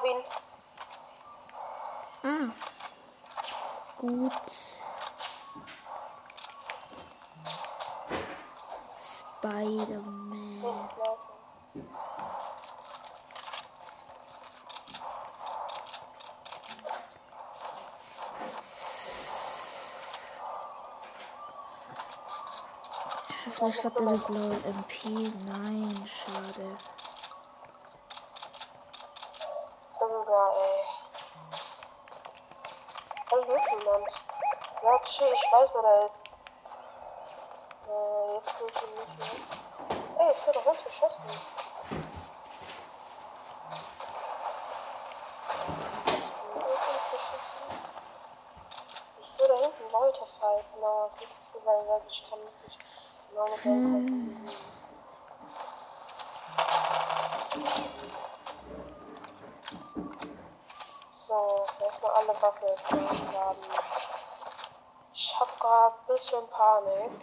Ihn. 0.10 0.24
Ah. 2.24 2.50
Gut. 3.98 4.32
Spider-Man. 9.00 10.48
Vielleicht 23.58 23.84
hat 23.86 23.96
er 23.96 24.02
eine 24.08 24.18
blaue 24.20 24.56
MP. 24.66 25.10
Nein, 25.50 26.08
schade. 26.08 26.78
Bruder, 29.98 30.52
ey. 30.54 30.84
Ey, 33.32 33.46
hier 33.46 33.56
ist 33.56 33.72
jemand. 33.72 34.12
Ja, 34.84 34.94
okay, 34.94 35.34
ich 35.34 35.52
weiß, 35.52 35.70
wo 35.74 35.82
der 35.82 36.06
ist. 36.06 36.24
Äh, 37.88 38.36
jetzt 38.36 38.60
will 38.60 38.70
ich 38.72 38.84
ihn 38.84 38.94
nicht 38.96 39.18
mehr. 39.18 40.20
Ey, 40.20 40.26
jetzt 40.28 40.46
wird 40.46 40.56
er 40.56 40.68
uns 40.68 40.84
geschossen. 40.84 41.24
Ich 49.20 49.32
sehe 49.32 49.48
da 49.48 49.56
hinten 49.56 49.92
Leute 49.92 50.26
fighten, 50.40 50.84
aber 50.84 51.10
es 51.16 51.22
ist 51.24 51.52
zu 51.52 51.66
weit 51.66 51.88
weg. 51.88 52.04
Ich 52.08 52.30
kann 52.30 52.40
nicht 52.40 52.64
nicht 52.68 52.80
genau 53.30 53.46
mit 53.48 53.66
dem 53.66 53.92
gucken. 53.92 54.46
So, 61.10 61.66
erstmal 61.82 62.12
alle 62.12 62.42
Waffen 62.42 62.68
jetzt 62.68 62.92
laden. 62.92 63.64
Ich 65.14 65.40
hab 65.40 65.60
grad 65.60 65.94
ein 65.94 66.06
bisschen 66.08 66.47
Panik. 66.58 67.22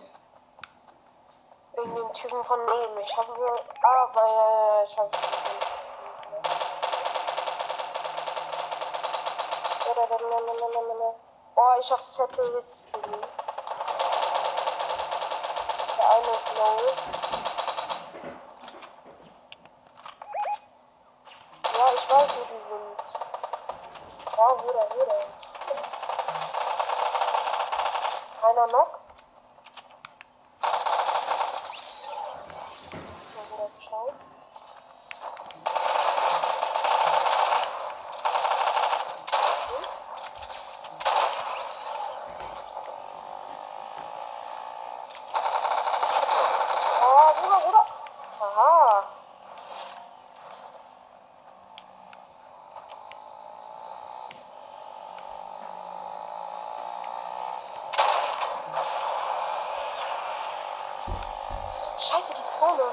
Wegen 1.72 1.94
dem 1.96 2.12
Typen 2.14 2.44
von 2.44 2.64
neben. 2.66 2.98
Ich 3.00 3.16
habe 3.16 3.32
nur. 3.32 3.58
Ah, 3.82 4.08
weil 4.12 4.30
ja, 4.30 4.50
ja, 4.78 4.84
ich 4.84 4.96
hab. 4.96 5.08
Oh, 11.56 11.74
ich 11.80 11.90
hab 11.90 11.98
fette 12.14 12.42
Hitzkugel. 12.42 13.20
Der 15.98 16.10
eine 16.10 16.30
ist 16.30 16.48
low. 16.56 16.80
Ja, 21.76 21.86
ich 21.92 22.04
weiß, 22.08 22.30
wo 22.36 22.42
die 22.44 22.60
sind. 22.70 22.98
Ja, 24.36 24.46
wo 24.50 24.68
der, 24.70 24.86
wo 24.90 25.02
der? 25.04 25.24
Einer 28.48 28.66
noch? 28.68 28.92
Mal 33.34 33.44
wieder 33.50 33.68
geschaut. 33.76 34.16
Hm? 39.68 39.84
Oh, 47.02 47.28
Bruder, 47.40 47.60
Bruder. 47.60 47.84
Aha. 48.40 49.04
Scheiße, 61.98 62.32
die 62.34 62.46
Zone. 62.58 62.88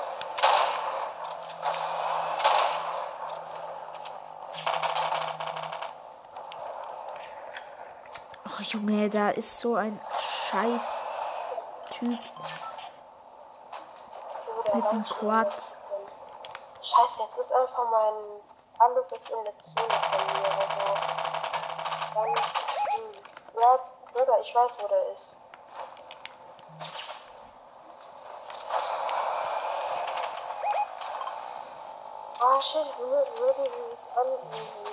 Oh 8.47 8.63
Junge, 8.81 9.09
da 9.11 9.29
ist 9.29 9.59
so 9.59 9.75
ein 9.75 9.99
scheiß 10.49 10.81
Typ 11.91 12.19
Bruder, 14.45 14.75
mit 14.75 14.85
einem. 14.85 15.05
Quad. 15.05 15.53
Scheiße, 16.81 17.19
jetzt 17.19 17.37
ist 17.37 17.51
einfach 17.53 17.89
mein. 17.91 18.41
Alles 18.79 19.11
ist 19.11 19.29
in 19.29 19.43
der 19.43 19.59
Zone 19.59 19.87
von 19.87 20.25
mir. 20.33 20.49
Also. 22.15 22.33
Ganz 22.33 22.41
mies. 22.97 23.45
Ja, 23.53 23.79
Bruder, 24.13 24.41
ich 24.41 24.55
weiß, 24.55 24.71
wo 24.79 24.87
der 24.87 25.13
ist. 25.13 25.37
Ah, 32.39 32.59
shit, 32.59 32.87
wir 32.97 33.05
würden 33.05 33.65
ihn 33.65 33.97
annehmen. 34.15 34.91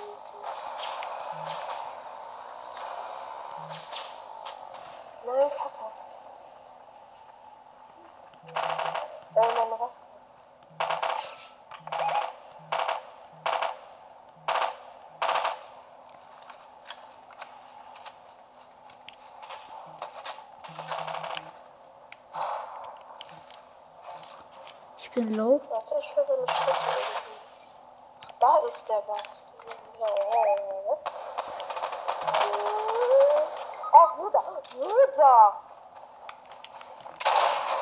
Ich 25.01 25.08
bin 25.19 25.35
low. 25.35 25.59
Warte, 25.69 25.95
ich 25.99 26.15
höre 26.15 26.29
irgendwie. 26.29 26.53
Ach, 28.21 28.31
da 28.39 28.57
ist 28.69 28.87
der 28.87 29.03
was. 29.07 29.23
Ach, 33.91 34.15
Bruder, 34.15 34.61
Bruder! 34.71 35.53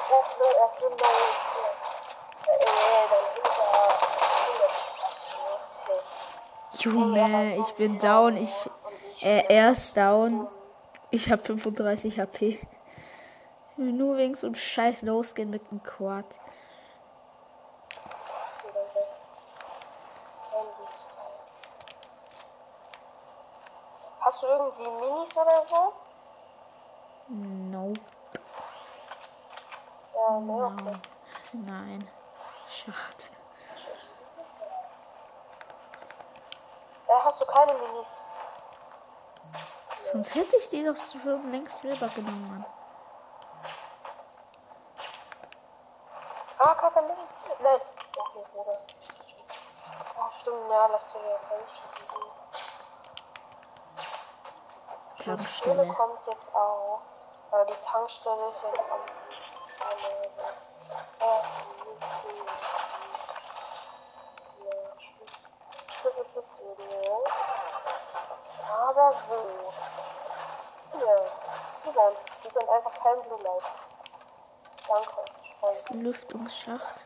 Ach, 0.10 0.30
nee, 0.40 0.54
er 0.58 0.66
ist 0.66 0.82
low. 0.82 0.96
Äh, 2.48 3.06
dann 3.12 3.26
ist 3.44 3.58
er... 3.60 3.86
Okay. 5.84 6.00
Junge, 6.80 7.58
ich 7.58 7.72
bin 7.76 8.00
down. 8.00 8.38
Ich, 8.38 8.70
äh, 9.22 9.44
er 9.48 9.72
ist 9.72 9.96
down. 9.96 10.48
Ich 11.12 11.30
habe 11.32 11.44
35 11.44 12.20
HP. 12.20 12.60
Nur 13.76 14.18
wegen 14.18 14.34
so 14.34 14.48
einem 14.48 14.56
scheiß 14.56 15.04
Losgehen 15.04 15.52
mit 15.52 15.70
dem 15.70 15.84
Quad. 15.84 16.26
Hast 24.38 24.44
du 24.44 24.48
irgendwie 24.50 24.88
Minis 24.88 25.36
oder 25.36 25.66
so? 25.68 25.94
Nope. 27.30 28.00
Ja, 30.14 30.40
ne, 30.40 30.46
No. 30.46 30.66
okay. 30.68 30.92
Nein. 31.54 32.08
Schade. 32.70 33.24
Ja, 37.08 37.26
hast 37.26 37.42
du 37.42 37.46
keine 37.46 37.74
Minis? 37.74 38.24
Sonst 40.12 40.36
hätte 40.36 40.56
ich 40.58 40.70
die 40.70 40.84
doch 40.86 40.96
schon 40.96 41.52
längst 41.52 41.80
selber 41.80 42.08
genommen. 42.14 42.48
Mann. 42.48 42.66
Ah, 46.60 46.76
Kacke, 46.76 47.02
nein. 47.02 47.18
Nein. 47.60 47.82
Okay, 48.20 48.46
Bruder. 48.54 48.82
Ah, 50.16 50.30
stimmt, 50.42 50.70
ja, 50.70 50.86
lass 50.86 51.08
dir 51.08 51.22
ja 51.28 51.87
reinschieben. 55.28 55.72
Die 55.72 55.78
Tankstelle. 55.78 55.94
kommt 55.94 56.28
jetzt 56.28 56.56
auch. 56.56 57.02
Aber 57.52 57.66
die 57.66 57.76
Tankstelle 57.86 58.50
ist 58.50 58.64
noch 58.64 58.92
am. 58.92 59.02
Aber 68.70 69.14
wo? 69.30 69.74
Hier. 70.92 71.26
Hier. 71.84 72.16
Die 72.44 72.50
sind 72.50 72.70
einfach 72.70 72.94
kein 73.04 73.22
Blue 73.24 73.42
Light. 73.42 73.64
Danke. 74.88 75.26
Lüftungsschacht. 75.90 77.06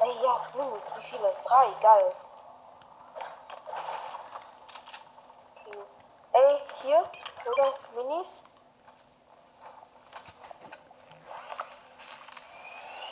Ey, 0.00 0.22
ja, 0.22 0.40
Minis, 0.54 0.82
wie 0.96 1.02
viele? 1.02 1.34
Drei, 1.44 1.66
geil. 1.82 2.12
Okay. 5.56 5.78
Ey, 6.32 6.62
hier, 6.82 7.10
oder? 7.58 7.74
Minis? 7.94 8.42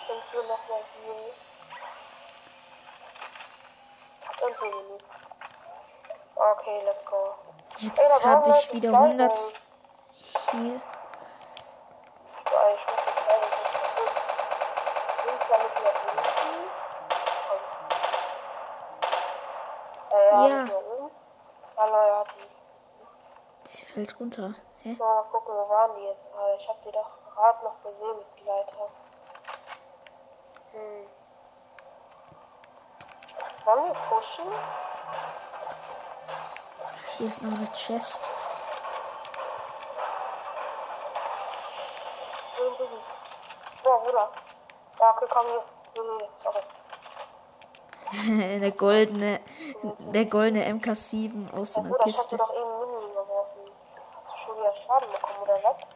Und 0.08 0.22
hier 0.30 0.42
nochmal 0.42 0.80
Minis. 1.06 1.38
Und 4.42 4.58
hier 4.60 4.74
Minis. 4.76 5.02
Okay, 6.36 6.82
let's 6.84 7.04
go. 7.06 7.34
Jetzt 7.78 8.24
habe 8.24 8.58
ich 8.58 8.72
wieder 8.72 8.90
zwei 8.90 8.98
100 8.98 9.32
Rollen. 9.32 9.52
hier. 10.50 10.80
So, 12.48 12.56
ey, 12.56 12.74
ich 12.74 12.86
muss 12.86 13.06
jetzt 13.06 13.26
leider 13.26 13.46
nicht 13.46 13.66
zurück. 13.96 14.14
Links 15.26 15.46
damit 15.48 15.72
wieder 15.78 15.92
hinten. 15.98 16.70
Äh, 20.12 20.30
ja, 20.30 20.46
Ja. 20.46 20.62
nicht 20.62 20.72
mehr 20.72 20.80
oben. 20.86 21.10
Hallo, 21.76 21.96
ja, 22.06 22.24
fällt 24.16 24.20
runter. 24.20 24.54
Hä? 24.82 24.96
Mal 24.98 25.22
gucken, 25.24 25.54
wo 25.54 25.68
waren 25.68 25.94
die 25.96 26.02
jetzt 26.06 26.30
gerade? 26.30 26.56
Ich 26.58 26.68
hab 26.68 26.82
die 26.82 26.92
doch 26.92 27.10
gerade 27.34 27.64
noch 27.64 27.82
gesehen 27.82 28.18
mit 28.18 28.36
Gleiter. 28.36 28.88
Hm. 30.72 31.06
Wollen 33.64 33.84
wir 33.86 33.94
pushen? 33.94 34.44
Hier 37.18 37.28
ist 37.28 37.42
noch 37.42 37.52
eine 37.58 37.72
Chest. 37.72 38.20
Boah, 43.82 44.02
Bruder. 44.02 44.30
Ja, 45.00 45.14
okay, 45.14 45.26
komm 45.30 45.46
hier. 45.46 45.62
Nee, 46.18 46.28
sorry. 46.42 46.60
eine 48.52 48.72
goldene, 48.76 49.40
der 50.12 50.24
goldene 50.26 50.64
MK7 50.66 51.52
aus 51.54 51.74
Ja, 51.74 51.82
einer 51.82 51.90
Bruder, 51.90 52.06
ich 52.06 52.18
hab 52.18 52.28
dir 52.28 52.36
Kiste. 52.36 52.36
doch 52.36 52.54
eben 52.54 52.75
du 54.88 55.18
schon 55.18 55.42
wieder 55.42 55.95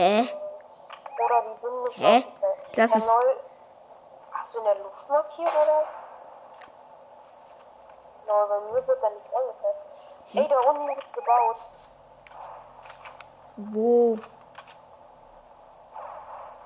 Hä? 0.00 0.34
Oder 1.24 1.42
die 1.42 1.58
sind 1.58 1.82
nicht 1.84 1.98
Hä? 1.98 2.24
das 2.74 2.96
ist- 2.96 3.06
Neu 3.06 3.34
Hast 4.32 4.54
du 4.54 4.58
in 4.60 4.64
der 4.64 4.74
Luft 4.76 5.08
markiert, 5.10 5.50
oder? 5.62 5.82
No, 8.26 8.48
bei 8.48 8.60
mir 8.60 8.86
wird 8.86 9.02
da 9.02 9.10
nichts 9.10 9.28
angezeigt. 9.34 9.78
Ey, 10.32 10.48
da 10.48 10.58
unten 10.70 10.86
wird 10.88 11.12
gebaut. 11.12 11.70
Wo? 13.56 14.18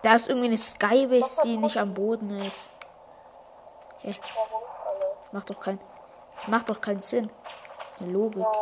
Da 0.03 0.15
ist 0.15 0.29
irgendwie 0.29 0.47
eine 0.49 0.59
Skybase, 0.59 1.43
die 1.43 1.57
nicht 1.57 1.77
am 1.77 1.93
Boden 1.95 2.37
ist. 2.37 2.71
Hä? 4.03 4.15
Macht 5.33 5.51
doch 5.51 5.59
kein. 5.59 5.81
Das 6.37 6.47
macht 6.47 6.69
doch 6.69 6.81
keinen 6.81 7.03
Sinn. 7.03 7.29
Eine 7.99 8.13
Logik. 8.13 8.45
So. 8.45 8.53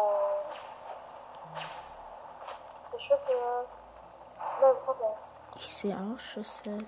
Die 2.96 3.00
Schüsse. 3.02 3.66
Nein, 4.60 4.74
Papa. 4.86 5.16
Ich 5.56 5.71
sehe 5.82 5.96
auch 5.96 6.18
Schüsse. 6.18 6.78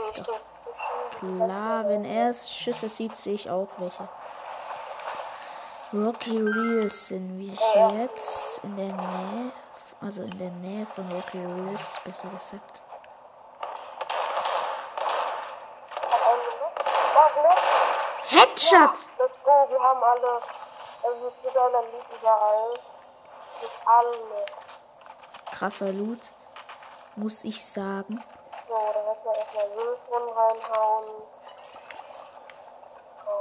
Ich 0.00 0.22
doch. 0.22 0.40
Klar, 1.18 1.88
wenn 1.88 2.04
er 2.04 2.34
Schüsse 2.34 2.88
sieht, 2.88 3.16
sehe 3.16 3.34
ich 3.34 3.48
auch 3.48 3.68
welche. 3.78 4.08
Rocky 5.92 6.36
Reels 6.36 7.06
sind 7.08 7.38
wir 7.38 7.54
jetzt 8.00 8.64
in 8.64 8.76
der 8.76 8.92
Nähe. 8.92 9.52
Also 10.00 10.22
in 10.22 10.38
der 10.38 10.50
Nähe 10.50 10.84
von 10.86 11.08
Rocky 11.12 11.38
Reels, 11.38 12.00
besser 12.04 12.28
gesagt. 12.28 12.80
Headshot! 18.30 18.98
Let's 19.18 19.44
go, 19.44 19.66
wir 19.70 19.80
haben 19.80 20.02
alle. 20.02 20.36
Es 20.36 21.32
ist 21.32 21.44
wieder 21.44 21.66
ein 21.66 21.84
Lied 21.92 22.20
überall. 22.20 22.70
Nicht 23.62 23.80
alle. 23.86 24.44
Krasser 25.52 25.92
Loot, 25.92 26.18
muss 27.16 27.44
ich 27.44 27.64
sagen. 27.64 28.22
So, 28.68 28.74
dann 28.74 29.04
lassen 29.06 29.24
wir 29.24 29.34
erstmal 29.36 29.68
Mülltonnen 29.70 30.28
reinhauen. 30.28 31.06
So. 33.24 33.36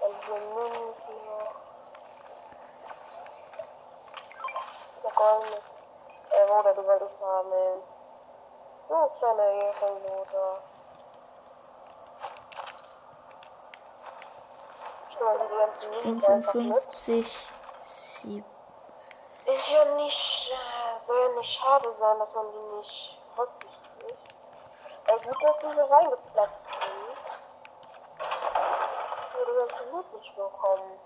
Dann 0.00 0.12
hier 0.24 0.40
Minis 0.54 1.02
noch. 1.26 1.54
Der 5.02 5.12
goldene. 5.12 5.56
Äh, 6.30 6.46
Bruder, 6.46 6.74
du 6.74 6.86
wolltest 6.86 7.18
sammeln. 7.20 7.82
Du 8.88 9.08
kleiner 9.18 9.42
Ehrenloser. 9.42 10.58
Schau 15.12 15.24
mal, 15.24 15.38
die 15.38 15.56
ganzen 15.56 15.90
mit. 15.90 16.24
55, 16.24 17.48
7. 18.22 18.44
Ist 19.44 19.70
ja 19.70 19.84
nicht, 19.96 20.31
äh, 21.02 21.06
soll 21.06 21.16
ja 21.28 21.36
nicht 21.36 21.50
schade 21.50 21.92
sein, 21.92 22.18
dass 22.18 22.34
man 22.34 22.46
die 22.52 22.76
nicht 22.78 23.18
berücksichtigt. 23.34 24.18
Ey, 25.06 25.18
gut, 25.18 25.36
dass 25.42 25.58
die 25.58 25.74
hier 25.74 25.90
reingeplatzt. 25.90 26.68
Ich 29.28 29.38
würde 29.38 29.66
das 29.68 29.82
Blut 29.90 30.12
nicht 30.14 30.36
bekommen. 30.36 30.98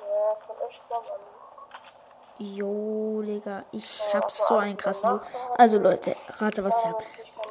Ja, 0.00 0.36
von 0.46 0.68
echt 0.68 0.82
dumm 0.88 0.98
an. 0.98 1.20
Jo, 2.40 3.22
Digga, 3.22 3.64
ich 3.72 4.14
hab 4.14 4.30
so 4.30 4.58
einen 4.58 4.76
krassen 4.76 5.10
Loot. 5.10 5.22
Also 5.56 5.78
Leute, 5.78 6.14
rate 6.38 6.64
was 6.64 6.78
ich 6.78 6.84
hab. 6.84 7.02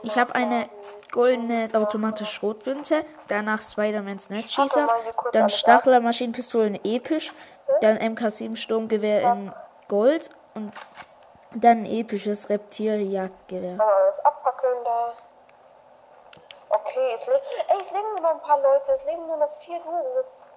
Ich 0.04 0.18
habe 0.18 0.34
eine 0.34 0.70
goldene 1.12 1.68
automatische 1.74 2.32
Schrotwinte, 2.32 3.06
danach 3.28 3.62
Spider-Mans 3.62 4.30
Netzschießer, 4.30 4.88
dann 5.34 5.50
Stachler 5.50 6.00
Maschinenpistolen 6.00 6.80
episch, 6.86 7.34
dann 7.82 7.98
MK7 7.98 8.56
Sturmgewehr 8.56 9.34
in 9.34 9.54
Gold 9.90 10.30
und 10.54 10.72
dann 11.52 11.86
episches 11.86 12.50
Reptilienjagdgewehr. 12.50 13.78
Kann 13.78 13.86
man 13.86 13.96
alles 13.96 14.20
abfackeln 14.20 14.84
da. 14.84 15.14
Okay, 16.70 17.14
es, 17.14 17.26
le 17.28 17.42
Ey, 17.70 17.82
es 17.82 17.92
leben 17.92 18.10
nur 18.14 18.22
noch 18.22 18.32
ein 18.32 18.42
paar 18.42 18.60
Leute. 18.60 18.92
Es 18.92 19.06
leben 19.06 19.26
nur 19.26 19.38
noch 19.38 19.52
vier 19.60 19.80
Duos. 19.80 20.48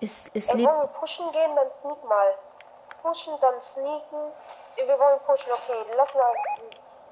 Es, 0.00 0.30
es 0.34 0.48
Ey, 0.48 0.66
wollen 0.66 0.80
wir 0.80 0.86
pushen 0.88 1.30
gehen, 1.30 1.54
dann 1.54 1.70
sneak 1.76 2.02
mal. 2.04 2.34
Pushen, 3.02 3.38
dann 3.40 3.62
sneaken. 3.62 4.32
Wir 4.76 4.98
wollen 4.98 5.20
pushen, 5.20 5.52
okay. 5.52 5.84
Lass, 5.96 6.12
mal, 6.14 6.34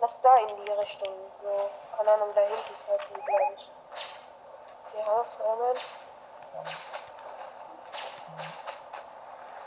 lass 0.01 0.21
da 0.23 0.37
in 0.37 0.64
die 0.64 0.71
Richtung. 0.73 1.14
So, 1.40 1.71
keine 1.97 2.11
Ahnung, 2.11 2.31
da 2.35 2.40
hinten 2.40 2.75
fährt 2.87 3.03
die, 3.11 3.21
glaube 3.23 3.55
ich. 3.55 3.71
Ja, 4.99 5.25
Moment. 5.47 5.79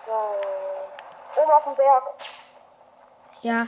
So. 0.05 1.02
Oben 1.35 1.51
auf 1.51 1.63
dem 1.63 1.75
Berg. 1.75 2.03
Ja, 3.41 3.67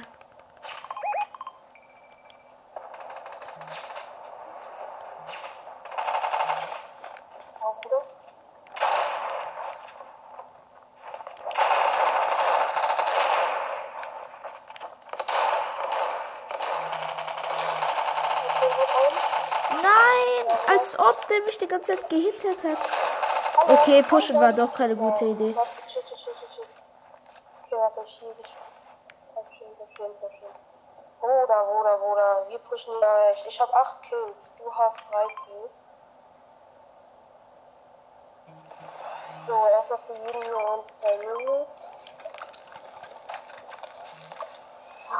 nein, 19.82 20.58
als 20.67 20.97
ob 20.99 21.28
der 21.28 21.39
mich 21.41 21.58
die 21.58 21.67
ganze 21.67 21.95
Zeit 21.95 22.10
gehittet 22.10 22.63
hat. 22.63 22.78
Okay, 23.67 24.04
pushen 24.04 24.39
war 24.39 24.54
doch 24.54 24.73
keine 24.75 24.95
gute 24.95 25.25
Idee. 25.25 25.56
Warte, 25.56 25.69
shit, 25.91 26.04
shit, 26.08 26.19
shit, 26.19 26.36
shit, 26.38 26.51
shit. 26.56 26.67
Okay, 27.65 27.78
warte, 27.78 28.01
ich 28.06 28.12
schiebe 28.17 28.34
dich. 28.36 28.54
Bleib 29.34 29.45
schön, 29.58 29.67
bleib 29.78 29.89
schön, 29.97 30.12
bleib 30.19 30.32
schön. 30.34 30.54
Bruder, 31.19 31.63
Bruder, 31.65 31.97
Bruder, 31.97 32.47
ja 33.05 33.29
echt. 33.31 33.45
Ich 33.45 33.59
hab 33.61 33.73
8 33.73 34.01
Kills, 34.03 34.53
du 34.57 34.73
hast 34.73 34.97
3 35.11 35.27
Kills. 35.45 35.81
So, 39.47 39.67
erstmal 39.67 39.99
für 39.99 40.13
jeden 40.13 40.43
hier 40.43 40.57
uns 40.57 40.99
zwei 40.99 41.17
Minis. 41.17 41.73
So. 45.07 45.15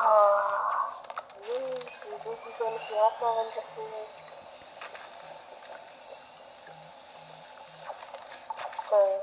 Hm, 1.45 1.77
wir 2.09 2.19
dürfen 2.23 2.53
so 2.57 2.69
nicht 2.69 2.89
das 3.55 3.65
so 3.75 3.81
ist. 3.81 4.15
So. 8.89 9.21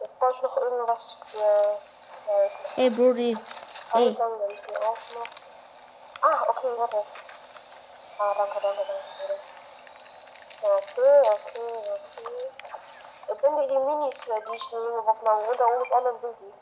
Jetzt 0.00 0.18
brauche 0.20 0.32
ich 0.32 0.42
noch 0.42 0.56
irgendwas 0.58 1.16
für. 1.26 1.38
Äh, 1.40 2.48
Hey, 2.74 2.90
Brody. 2.90 3.36
Hey, 3.92 4.10
die. 4.10 4.18
Ah, 6.20 6.44
okay, 6.48 6.68
warte. 6.76 7.17
Ah, 8.18 8.34
danke, 8.36 8.58
danke, 8.60 8.82
danke. 8.88 9.38
Okay, 10.60 11.20
okay, 11.34 11.70
okay. 11.94 12.50
Ich 13.30 13.38
bin 13.38 13.56
dir 13.56 13.68
die 13.68 13.78
Minis, 13.78 14.16
die 14.24 14.56
ich 14.56 14.68
dir 14.68 14.78
hingeworfen 14.78 15.28
habe. 15.28 15.40
Und 15.50 15.60
da 15.60 15.66
oben 15.66 15.82
ist 15.82 15.92
ein 15.92 16.20
Biggie. 16.20 16.54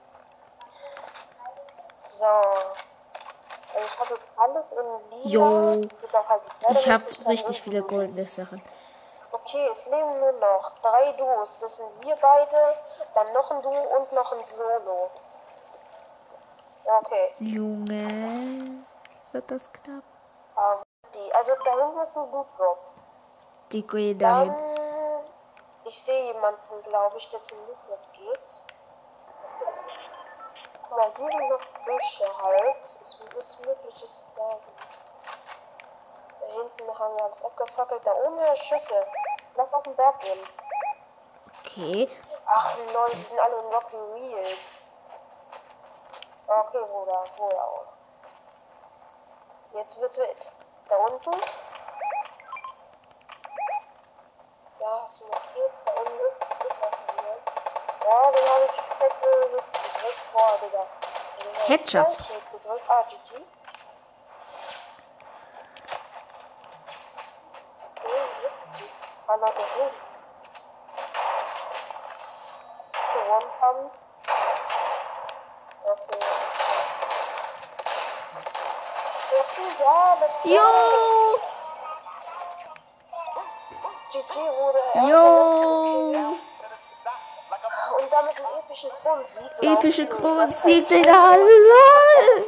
So. 2.19 2.27
Also 2.27 3.79
Ich 3.79 3.99
habe 3.99 4.15
jetzt 4.15 4.29
alles 4.37 4.67
in 4.73 5.11
lila. 5.11 5.29
Jo. 5.29 5.81
Halt 6.29 6.43
ich 6.71 6.91
habe 6.91 7.05
richtig 7.29 7.63
viele 7.63 7.83
goldene 7.83 8.25
Sachen. 8.25 8.63
Okay, 9.33 9.69
es 9.73 9.85
leben 9.87 10.19
nur 10.21 10.33
noch 10.33 10.73
drei 10.83 11.13
Duos. 11.13 11.59
Das 11.61 11.77
sind 11.77 11.89
wir 12.01 12.17
beide, 12.17 12.77
dann 13.15 13.33
noch 13.33 13.51
ein 13.51 13.63
Duo 13.63 13.97
und 13.97 14.13
noch 14.13 14.33
ein 14.33 14.45
Solo. 14.47 15.11
Okay. 16.85 17.35
Junge, 17.39 18.85
wird 19.33 19.51
das 19.51 19.73
knapp? 19.73 20.05
Also 21.49 21.63
da 21.63 21.79
hinten 21.79 22.01
ist 22.01 22.17
ein 22.17 22.31
Loot 22.33 22.47
Drop. 22.59 22.79
Die 23.71 23.87
Dann, 23.87 24.49
dahin. 24.49 24.55
ich 25.85 26.03
sehe 26.03 26.33
jemanden, 26.33 26.83
glaube 26.83 27.19
ich, 27.19 27.29
der 27.29 27.41
zum 27.45 27.59
Loot 27.59 27.77
Drop 27.87 28.13
geht. 28.15 28.65
Guck 30.83 30.99
mal, 30.99 31.13
hier 31.17 31.31
sind 31.31 31.49
noch 31.49 31.85
Büsche 31.85 32.43
halt. 32.43 32.83
Es 32.83 32.97
ist 33.39 33.65
möglich, 33.65 33.95
dass 34.01 34.25
da. 34.35 34.59
Da 36.41 36.47
hinten 36.47 36.99
haben 36.99 37.17
wir 37.17 37.25
alles 37.27 37.45
abgefackelt. 37.45 38.05
Da 38.05 38.13
oben 38.27 38.57
Schüsse. 38.57 39.07
Lass 39.55 39.73
auf 39.73 39.85
den 39.85 39.95
Berg 39.95 40.19
gehen. 40.19 40.49
Okay. 41.61 42.11
Ach 42.45 42.77
nein, 42.93 43.05
die 43.13 43.23
sind 43.23 43.39
alle 43.39 43.57
in 43.57 43.67
Rocky 43.67 43.97
Wheels. 44.15 44.85
Okay, 46.49 46.85
Bruder, 46.91 47.23
wohl 47.37 47.55
auch. 47.55 47.87
Jetzt 49.75 50.01
wird's 50.01 50.19
wild. 50.19 50.56
Da 50.89 50.97
unten. 50.97 51.33
Ja, 54.81 55.01
hast 55.03 55.21
du 55.21 55.25
markiert. 55.27 55.73
Da 55.85 55.93
unten 55.93 56.21
ist, 56.21 56.41
mir. 57.23 57.37
Ja, 58.05 58.31
den 58.31 58.47
habe 58.51 58.65
ich 58.67 58.73
fette 58.99 59.31
Hit 59.51 59.73
gedrückt. 59.73 60.33
Boah, 60.33 60.55
Digga. 60.63 60.87
Headshot. 61.67 62.19
Ah, 62.89 63.03
GG. 63.09 63.45
Ah, 69.29 69.35
Leute, 69.35 69.63
hin. 69.75 69.91
Gewonnen 73.13 73.53
haben. 73.61 73.91
Okay. 75.85 76.19
Okay, 79.33 79.69
ja, 79.81 79.95
das 79.95 80.06
Jo! 80.45 80.61
Jo! 85.09 86.13
Und 87.99 88.13
damit 88.13 88.37
einen 88.39 88.59
epischen 88.63 88.91
Grundsieg. 89.03 89.63
Epische. 89.63 90.07
Grundsieg, 90.07 90.89
Digga. 90.89 91.35
LOL! 91.37 92.45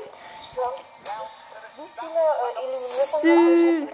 Sü. 3.21 3.89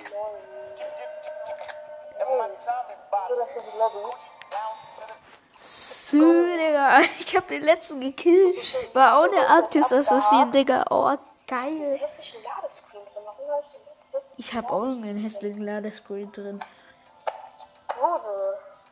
Sü, 5.63 6.57
Digga. 6.59 7.01
Ich 7.19 7.37
hab 7.37 7.49
den 7.49 7.63
letzten 7.63 8.01
gekillt. 8.01 8.95
War 8.95 9.19
auch 9.19 9.29
der 9.29 9.49
Artis 9.49 9.93
Assassin, 9.93 10.53
Digga. 10.53 10.85
Oh, 10.91 11.17
geil. 11.47 11.99
Hässlichen 12.01 12.43
Ladescreen 12.43 13.05
drin. 13.05 13.25
Warum 13.25 13.51
habe 13.51 13.63
ich 13.67 13.73
den 13.73 13.83
hässlichen 14.13 14.44
Ich 14.55 14.59
hab 14.59 14.71
auch 14.71 14.85
einen 14.85 15.19
hässlichen 15.19 15.63
Ladescreen 15.63 16.31
drin. 16.31 16.61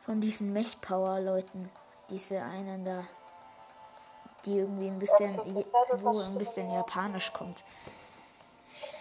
Von 0.05 0.19
diesen 0.19 0.51
Mech-Power-Leuten. 0.51 1.71
Diese 2.09 2.41
einen 2.41 2.83
da. 2.83 3.05
Die 4.43 4.57
irgendwie 4.57 4.87
ein 4.87 4.99
bisschen, 4.99 5.39
wo 6.03 6.19
ein 6.19 6.37
bisschen 6.37 6.69
japanisch 6.69 7.31
kommt. 7.31 7.63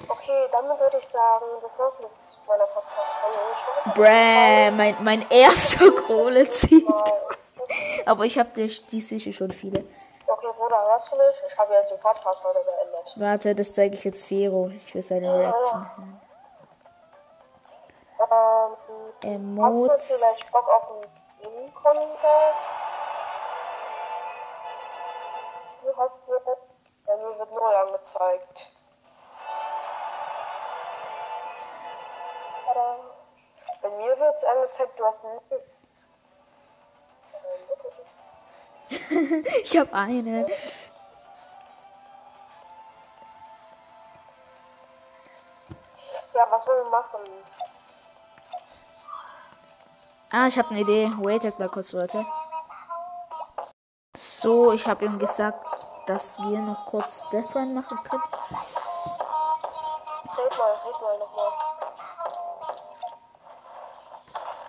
Okay, 0.06 0.46
dann 0.52 0.66
würde 0.66 0.98
ich 1.00 1.08
sagen, 1.08 1.44
das 1.62 1.78
war's 1.80 1.94
mit 1.98 2.10
meiner 2.46 2.66
Podcast-Folge. 2.66 4.00
Bräh, 4.00 4.70
mein, 4.70 4.96
mein 5.02 5.30
erster 5.30 5.90
Kohle-Ziel. 5.90 6.86
Aber 8.06 8.24
ich 8.24 8.38
hab 8.38 8.54
die, 8.54 8.68
sicher 8.68 9.32
schon 9.32 9.50
viele. 9.50 9.80
Okay, 10.28 10.46
Bruder, 10.56 10.80
hörst 10.92 11.10
du 11.10 11.16
mich? 11.16 11.42
Ich 11.44 11.58
habe 11.58 11.74
jetzt 11.74 11.90
die 11.90 12.00
Podcast-Folge 12.00 12.60
beendet. 12.60 13.14
Warte, 13.16 13.52
das 13.52 13.74
zeige 13.74 13.96
ich 13.96 14.04
jetzt 14.04 14.22
Fero. 14.22 14.70
Ich 14.80 14.94
will 14.94 15.02
seine 15.02 15.40
Reaction 15.40 15.96
hören. 15.96 16.20
Ähm, 18.32 18.76
hast 19.62 19.74
du 19.74 19.84
Emotes. 19.84 20.06
vielleicht 20.06 20.50
Bock 20.50 20.68
auf 20.68 20.90
einen 20.90 21.04
Skin-Contest? 21.12 22.22
Du 25.82 25.96
hast 25.96 26.20
jetzt, 26.28 26.84
bei 27.04 27.16
mir 27.16 27.38
wird 27.38 27.52
neu 27.52 27.76
angezeigt. 27.76 28.72
Tada. 32.66 32.96
Bei 33.82 33.90
mir 33.90 34.18
wird 34.18 34.44
angezeigt, 34.44 34.98
du 34.98 35.04
hast 35.04 35.24
null. 35.24 35.42
Ich 39.64 39.76
hab 39.76 39.92
eine. 39.92 40.46
Ja, 46.34 46.46
was 46.50 46.66
wollen 46.66 46.84
wir 46.84 46.90
machen? 46.90 47.20
Ah, 50.34 50.46
ich 50.46 50.58
hab 50.58 50.70
eine 50.70 50.80
Idee. 50.80 51.10
Waitet 51.18 51.58
mal 51.58 51.68
kurz, 51.68 51.92
Leute. 51.92 52.24
So, 54.16 54.72
ich 54.72 54.86
habe 54.86 55.04
ihm 55.04 55.18
gesagt, 55.18 55.62
dass 56.06 56.38
wir 56.38 56.58
noch 56.62 56.86
kurz 56.86 57.28
Death 57.28 57.54
Run 57.54 57.74
machen 57.74 57.98
können. 58.02 58.22
Red 60.38 60.58
mal, 60.58 60.72
red 60.86 61.02
mal 61.02 61.18
nochmal. 61.18 61.52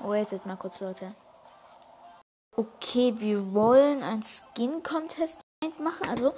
Waitet 0.02 0.46
mal 0.46 0.58
kurz, 0.58 0.82
Leute. 0.82 1.16
Okay, 2.58 3.14
wir 3.18 3.54
wollen 3.54 4.04
ein 4.04 4.22
Skin-Contest 4.22 5.40
machen. 5.80 6.10
Also, 6.10 6.34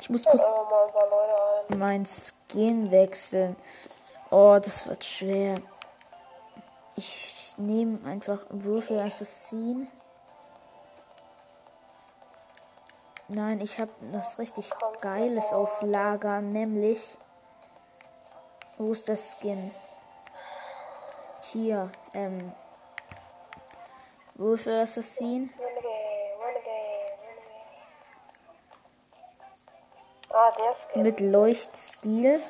ich 0.00 0.08
muss 0.08 0.24
kurz 0.24 0.54
Oh, 0.54 1.76
mein 1.76 2.06
Skin 2.06 2.90
wechseln. 2.90 3.56
Oh, 4.30 4.58
das 4.58 4.86
wird 4.86 5.04
schwer. 5.04 5.60
Ich 6.96 7.39
nehme 7.60 8.04
einfach 8.04 8.40
Würfel 8.48 9.00
Assassin. 9.00 9.88
Nein, 13.28 13.60
ich 13.60 13.78
habe 13.78 13.92
was 14.12 14.38
richtig 14.38 14.70
Geiles 15.00 15.52
auf 15.52 15.82
Lager, 15.82 16.40
nämlich. 16.40 17.16
Wo 18.76 18.92
ist 18.92 19.08
das 19.08 19.36
Skin? 19.38 19.70
Hier, 21.42 21.90
ähm. 22.14 22.52
Würfel 24.34 24.80
Assassin. 24.80 25.52
Ah. 30.30 30.52
Mit 30.94 31.20
Leuchtstil. 31.20 32.40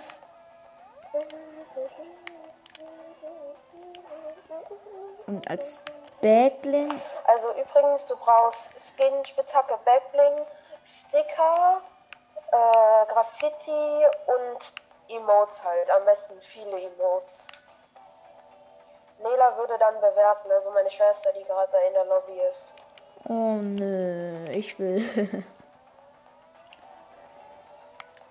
Und 5.40 5.48
als 5.50 5.78
Backling 6.20 7.00
Also 7.26 7.52
übrigens, 7.52 8.06
du 8.06 8.14
brauchst 8.16 8.72
Skin, 8.78 9.24
Spitzhacke, 9.24 9.78
Backbling, 9.86 10.44
Sticker, 10.84 11.80
äh, 12.52 13.06
Graffiti 13.10 14.04
und 14.26 14.74
Emotes 15.08 15.64
halt. 15.64 15.90
Am 15.92 16.04
besten 16.04 16.38
viele 16.42 16.78
Emotes. 16.78 17.46
Nela 19.22 19.56
würde 19.56 19.78
dann 19.78 19.98
bewerten, 19.98 20.52
also 20.52 20.70
meine 20.72 20.90
Schwester, 20.90 21.32
die 21.32 21.44
gerade 21.44 21.78
in 21.88 21.94
der 21.94 22.04
Lobby 22.04 22.38
ist. 22.50 22.74
Oh 23.26 23.56
nö, 23.62 24.44
ich 24.50 24.78
will. 24.78 24.98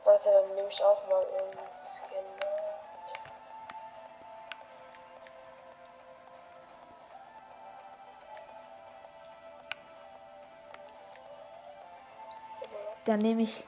Warte, 0.04 0.32
dann 0.32 0.54
nehme 0.54 0.70
ich 0.70 0.84
auch 0.84 1.08
mal 1.08 1.26
einen 1.26 1.58
Dann 13.06 13.20
nehme 13.20 13.42
ich. 13.44 13.64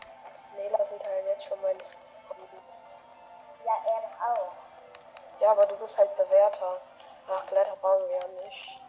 Nela 0.55 0.85
sieht 0.85 1.03
halt 1.03 1.25
jetzt 1.25 1.45
schon 1.47 1.61
meine 1.61 1.79
Skin. 1.79 1.97
Ja, 3.65 3.73
er 3.85 4.01
doch 4.01 4.39
auch. 4.39 4.51
Ja, 5.41 5.51
aber 5.51 5.65
du 5.65 5.75
bist 5.77 5.97
halt 5.97 6.15
Bewerter. 6.15 6.81
Ach, 7.29 7.45
Gleiter 7.47 7.75
brauchen 7.81 8.07
wir 8.07 8.17
ja 8.17 8.27
nicht. 8.45 8.79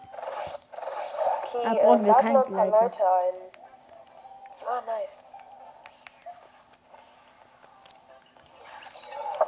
Okay, 1.55 1.67
Ah, 1.67 1.75
brauchen 1.75 2.05
wir 2.05 2.13
lad 2.13 2.21
keinen 2.21 2.33
mal 2.35 2.45
ein 2.45 2.53
paar 2.55 2.67
Gleiter. 2.67 2.83
Leute 2.85 3.11
ein. 3.11 3.35
Ah, 4.69 4.81
nice. 4.87 5.19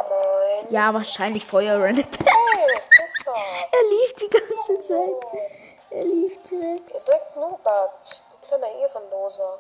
Moin. 0.09 0.71
Ja, 0.73 0.95
wahrscheinlich 0.95 1.45
Feuerrennet. 1.45 2.19
Hey, 2.19 2.81
Pisser. 2.91 3.35
er 3.73 3.83
lief 3.91 4.15
die 4.15 4.31
ganze 4.31 4.81
Zeit. 4.81 5.43
Er 5.91 6.05
lief 6.05 6.43
direkt. 6.45 6.91
Ihr 6.91 7.01
drückt 7.01 7.37
Nubat, 7.37 8.25
du 8.31 8.47
kleiner 8.49 8.69
Ehrenloser. 8.69 9.59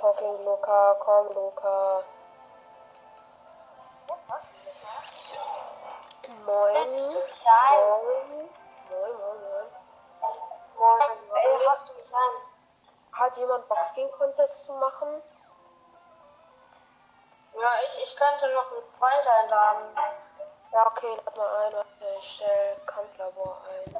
Talking 0.00 0.44
Luca, 0.46 0.96
komm, 0.98 1.28
Luca. 1.34 2.02
Moin. 6.46 6.90
Moin. 6.90 7.10
Moin, 8.88 9.12
moin, 9.20 9.38
moin. 9.44 9.68
Moin. 10.78 11.00
Ey, 11.36 11.66
hast 11.68 11.90
du 11.90 11.92
mich 11.98 12.14
an? 12.14 12.34
Hat 13.12 13.36
jemand 13.36 13.64
Skin 13.92 14.10
Contest 14.12 14.64
zu 14.64 14.72
machen? 14.72 15.22
Ja, 17.52 17.68
ich, 17.86 18.02
ich 18.02 18.16
könnte 18.16 18.54
noch 18.54 18.72
einen 18.72 18.82
Freund 18.96 19.26
einladen. 19.42 19.84
Ja, 20.72 20.86
okay, 20.86 21.14
lad 21.26 21.36
mal 21.36 21.66
ein. 21.66 21.74
Ich 22.18 22.36
stell 22.36 22.76
Kampflabor 22.86 23.60
ein. 23.68 23.94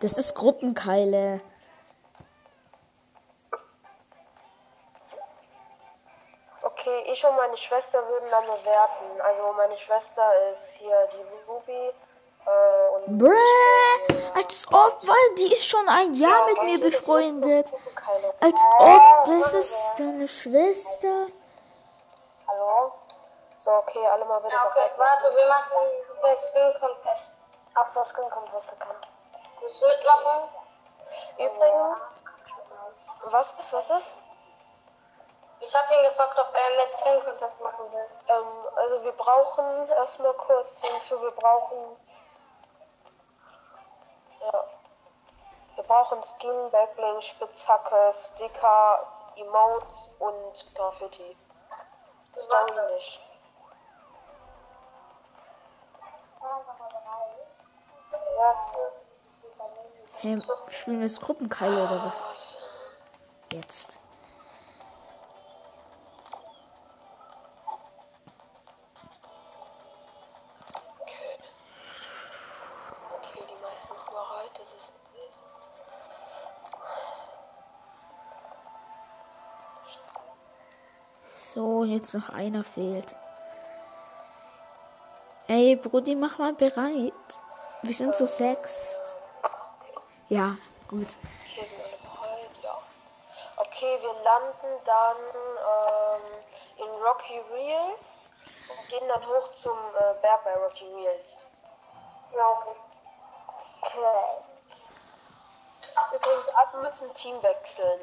Das 0.00 0.18
ist 0.18 0.34
Gruppenkeile. 0.34 1.40
Okay, 6.84 7.10
ich 7.10 7.24
und 7.24 7.34
meine 7.36 7.56
Schwester 7.56 8.06
würden 8.08 8.28
dann 8.30 8.44
bewerten. 8.44 9.18
Also 9.22 9.52
meine 9.54 9.78
Schwester 9.78 10.22
ist 10.52 10.72
hier 10.72 11.08
die 11.14 11.50
Ruby. 11.50 11.94
Äh, 12.44 12.88
und 12.94 13.18
Bräh, 13.18 14.34
als 14.34 14.66
ob, 14.68 14.98
weil 15.06 15.34
die 15.38 15.50
ist 15.50 15.66
schon 15.66 15.88
ein 15.88 16.12
Jahr 16.12 16.44
mit 16.46 16.62
mir 16.64 16.78
befreundet. 16.78 17.72
Als 18.38 18.60
ob, 18.78 19.02
das 19.24 19.52
ist 19.54 19.96
seine 19.96 20.28
Schwester. 20.28 21.28
Hallo? 22.46 22.92
So, 23.60 23.70
okay, 23.70 24.06
alle 24.06 24.26
mal 24.26 24.40
bitte 24.40 24.54
Ja, 24.54 24.66
okay, 24.66 24.90
warte, 24.98 25.34
wir 25.34 25.46
machen 25.46 25.88
den 26.22 26.36
Skin 26.36 26.80
Contest. 26.80 27.32
Ab 27.72 27.92
was 27.94 28.08
Skin 28.10 28.28
Contest 28.28 28.78
kann. 28.78 28.96
Willst 29.62 29.82
du 29.82 29.86
mitmachen? 29.86 30.50
Übrigens, 31.38 32.14
was 33.30 33.46
ist, 33.58 33.72
was 33.72 33.90
ist? 33.90 34.14
Ich 35.60 35.74
habe 35.74 35.94
ihn 35.94 36.02
gefragt, 36.10 36.38
ob 36.38 36.54
er 36.54 36.84
mit 36.84 36.98
Skin 36.98 37.24
Contest 37.24 37.60
machen 37.60 37.92
will. 37.92 38.06
Ähm, 38.28 38.68
also 38.76 39.04
wir 39.04 39.12
brauchen 39.12 39.88
erstmal 39.88 40.34
kurz 40.34 40.80
hinzu, 40.80 41.20
wir 41.22 41.30
brauchen. 41.30 41.96
Ja. 44.40 44.64
Wir 45.76 45.84
brauchen 45.84 46.22
Skin, 46.22 46.70
Backbling, 46.70 47.20
Spitzhacke, 47.20 48.12
Sticker, 48.12 49.06
Emotes 49.36 50.12
und 50.18 50.74
Graffiti. 50.74 51.36
Story 52.36 52.94
nicht. 52.94 53.20
Warte. 58.36 58.92
Hey, 60.18 60.42
spielen 60.68 61.00
wir 61.00 61.08
das 61.08 61.20
Gruppenkeile 61.20 61.84
oder 61.84 62.04
was? 62.06 62.24
Jetzt. 63.52 63.98
Jetzt 82.04 82.14
noch 82.14 82.28
einer 82.28 82.64
fehlt. 82.64 83.16
Ey, 85.48 85.76
Brudi, 85.76 86.14
mach 86.14 86.38
mal 86.38 86.52
bereit. 86.52 87.12
Wir 87.82 87.94
sind 87.94 88.14
zu 88.14 88.26
sechs. 88.26 88.98
Ja, 90.28 90.56
gut. 90.88 91.08
Okay, 91.08 91.66
sind 91.66 91.80
alle 91.80 91.96
bereit, 91.96 92.50
ja. 92.62 92.78
Okay, 93.56 93.98
wir 94.00 94.14
landen 94.22 94.84
dann 94.84 95.16
ähm, 95.72 96.22
in 96.76 97.02
Rocky 97.02 97.40
Reels 97.52 98.32
und 98.68 98.88
gehen 98.88 99.08
dann 99.08 99.26
hoch 99.26 99.52
zum 99.54 99.76
äh, 99.98 100.14
Berg 100.20 100.44
bei 100.44 100.54
Rocky 100.54 100.86
Reels. 100.94 101.46
Ja, 102.34 102.48
okay. 102.48 102.76
Okay. 103.82 104.00
Übrigens, 106.16 106.48
alle 106.48 106.82
müssen 106.82 107.14
Team 107.14 107.42
wechseln. 107.42 108.00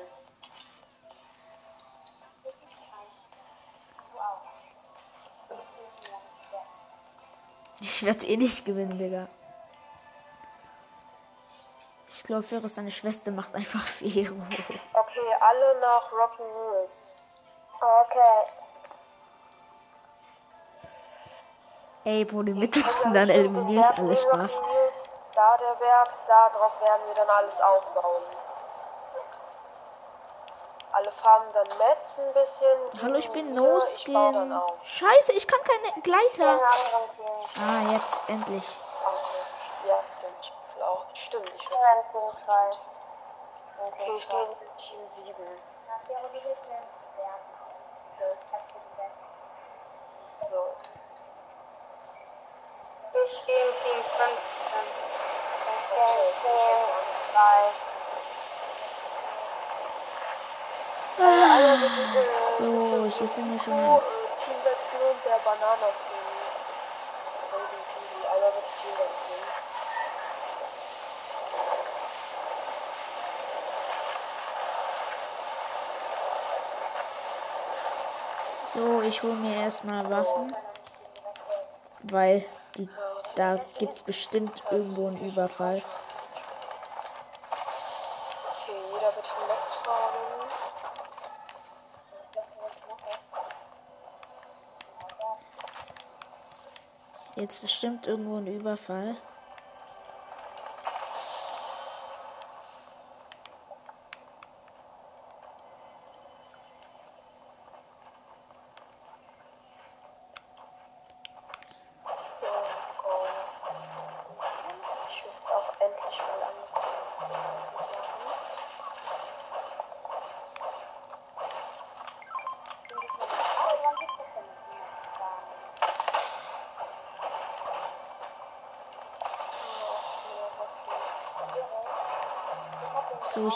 Ich 7.82 8.06
werde 8.06 8.28
eh 8.28 8.38
nicht 8.38 8.64
gewinnen, 8.64 8.98
Digga. 8.98 9.28
Ich 12.08 12.24
glaube, 12.24 12.50
wäre 12.52 12.70
seine 12.70 12.92
Schwester 12.92 13.32
macht 13.32 13.56
einfach 13.56 13.82
Fero. 13.88 14.36
Okay, 14.94 15.36
alle 15.40 15.82
nach 15.82 16.12
Rocky 16.12 16.44
Reels. 16.44 17.16
Okay. 17.82 18.52
Ey, 22.04 22.26
Brudi, 22.26 22.54
mitmachen, 22.54 23.14
dann 23.14 23.30
eliminiere 23.30 23.84
ich 23.92 23.98
alles 23.98 24.22
Spaß. 24.22 24.60
Da 25.34 25.58
der 25.58 25.76
Berg, 25.76 26.10
da 26.28 26.50
drauf 26.50 26.82
werden 26.82 27.02
wir 27.08 27.16
dann 27.16 27.30
alles 27.30 27.60
aufbauen. 27.62 28.24
Alle 30.94 31.12
farmen 31.12 31.52
dann 31.54 31.68
Metz 31.78 32.18
ein 32.18 32.34
bisschen. 32.34 32.78
Hallo, 33.02 33.16
ich 33.16 33.30
bin 33.32 33.54
Mühe, 33.54 33.64
No 33.64 33.80
Ich 33.96 34.04
baue 34.06 34.34
dann 34.34 34.52
Skin. 34.52 34.74
Scheiße, 34.84 35.32
ich 35.34 35.48
kann 35.48 35.60
keine 35.64 35.94
Gleiter. 36.02 36.60
Team. 36.60 37.48
Ah, 37.58 37.92
jetzt 37.94 38.28
endlich. 38.28 38.78
Ach, 39.06 39.18
ja, 39.88 40.04
stimmt. 40.20 40.52
Auch. 40.84 41.06
Stimmt. 41.14 41.50
Ich 41.56 41.70
ist 41.70 42.04
frei. 42.46 42.72
Okay, 43.88 44.12
ich 44.16 44.30
gehe 44.30 44.44
in 44.44 44.56
Team 44.78 45.08
7. 45.08 45.46
So. 50.30 50.76
Ich 53.26 53.46
gehe 53.46 53.56
in 53.56 53.74
Team 53.82 54.04
15. 54.04 54.18
Okay, 55.68 56.30
ich 56.30 56.38
gehe 56.44 56.52
in 56.52 56.58
3. 57.34 57.38
So, 61.72 63.06
ich 63.08 63.22
ist 63.22 63.38
mir 63.38 63.58
schon. 63.64 63.74
der 68.52 68.64
Teamwechsel. 68.82 69.38
So, 78.74 79.02
ich 79.04 79.24
hole 79.24 79.36
mir 79.36 79.56
erstmal 79.64 80.10
Waffen. 80.10 80.54
Weil 82.04 82.46
die, 82.76 82.90
da 83.36 83.62
gibt 83.80 83.96
es 83.96 84.02
bestimmt 84.02 84.62
irgendwo 84.72 85.08
einen 85.08 85.22
Überfall. 85.22 85.82
Okay, 88.60 88.82
jeder 88.92 89.12
bitte 89.12 89.30
Netz 89.48 89.72
fahren. 89.86 90.32
Jetzt 97.52 97.64
bestimmt 97.64 98.08
irgendwo 98.08 98.38
ein 98.38 98.48
Überfall. 98.48 99.18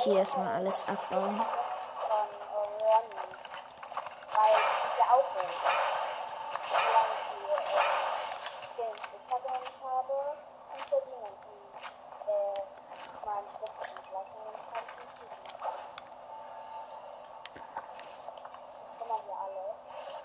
Hier 0.05 0.19
erstmal 0.19 0.47
alles 0.47 0.85
abbauen. 0.87 1.41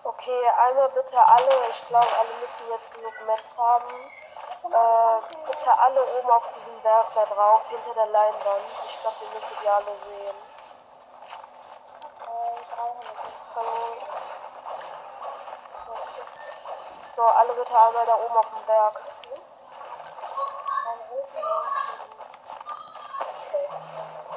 Okay, 0.03 0.49
einmal 0.49 0.89
bitte 0.91 1.17
alle, 1.17 1.49
ich 1.71 1.89
glaube, 1.89 2.07
alle 2.19 2.29
müssen 2.41 2.71
jetzt 2.71 2.95
genug 2.95 3.15
Metz 3.27 3.57
haben. 3.57 4.13
Äh, 4.65 5.37
bitte 5.47 5.79
alle 5.79 6.03
oben 6.19 6.31
auf 6.31 6.45
diesem 6.55 6.79
Berg 6.83 7.07
da 7.15 7.25
drauf, 7.25 7.63
hinter 7.71 7.95
der 7.95 8.07
Leinwand. 8.07 8.90
Ich 9.01 9.03
glaube, 9.03 9.17
ihr 9.25 9.31
müsstet 9.31 9.63
die 9.63 9.69
alle 9.71 9.97
sehen. 10.05 10.37
Hallo. 13.57 13.97
So, 17.17 17.23
alle 17.23 17.53
bitte 17.55 17.81
einmal 17.81 18.05
da 18.05 18.15
oben 18.17 18.37
auf 18.37 18.47
dem 18.51 18.67
Berg. 18.67 19.01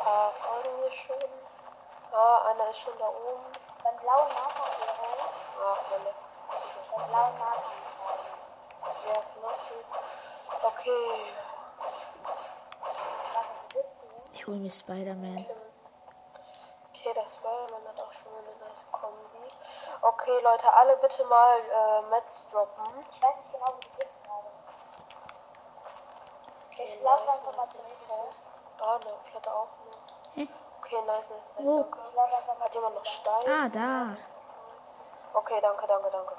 Ah, 0.05 0.31
folgen 0.31 0.81
wir 0.81 0.91
schon. 0.93 1.29
Ah, 2.13 2.41
einer 2.47 2.69
ist 2.69 2.79
schon 2.79 2.97
da 2.99 3.07
oben. 3.09 3.51
Beim 3.83 3.97
blauen 3.97 4.29
Marker 4.33 4.65
wäre 4.79 4.93
Ach, 5.61 5.81
meine. 5.91 6.13
beim 6.95 7.07
blauen 7.09 7.37
Marker 7.37 7.73
Ja, 9.07 9.21
Knochen. 9.33 9.83
Okay. 10.63 11.42
Ich 14.43 14.47
hole 14.47 14.57
mir 14.57 14.69
Spider-Man. 14.69 15.37
Okay, 16.89 17.13
das 17.15 17.35
Spider-Man 17.35 17.87
hat 17.87 17.97
auch 17.97 18.11
schon 18.11 18.33
eine 18.35 18.53
nice 18.67 18.83
Kombi. 18.91 19.39
Okay, 20.01 20.37
Leute, 20.41 20.73
alle 20.73 20.97
bitte 20.97 21.23
mal 21.23 21.59
äh, 21.59 22.01
Mets 22.09 22.49
droppen. 22.49 23.05
Ich 23.09 23.21
weiß 23.21 23.37
nicht 23.37 23.53
genau, 23.53 23.67
wo 23.67 23.79
du 23.79 23.87
bist 23.97 24.11
gerade. 24.21 24.47
Okay, 26.67 26.83
Ich 26.83 27.01
laufe 27.01 27.23
nice, 27.25 27.39
einfach 27.39 27.55
mal 27.55 27.63
nice, 27.63 27.71
zur 27.73 27.83
nice, 27.83 27.93
Mitte. 28.01 28.21
nice. 28.21 28.43
Ah, 28.81 28.97
ne, 29.05 29.13
Platte 29.31 29.55
auch. 29.55 29.67
Ne. 30.35 30.47
Okay, 30.81 31.01
nice, 31.07 31.29
nice, 31.29 31.49
nice, 31.55 31.65
Wo? 31.65 31.81
danke. 31.83 31.99
Ich 32.09 32.13
laufe 32.13 32.35
einfach 32.35 32.57
mal 32.59 32.65
Hat 32.65 32.75
jemand 32.75 32.95
noch 32.95 33.05
Stein? 33.05 33.43
Ah, 33.47 33.69
da. 33.69 34.17
Okay, 35.39 35.61
danke, 35.61 35.87
danke, 35.87 36.09
danke. 36.11 36.35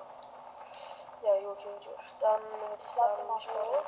Ja, 1.22 1.32
gut, 1.40 1.56
gut, 1.56 1.86
gut. 1.86 1.96
Dann 2.20 2.42
würde 2.42 2.84
ich 2.84 2.90
sagen, 2.90 3.22
ich 3.38 3.48
auf. 3.48 3.84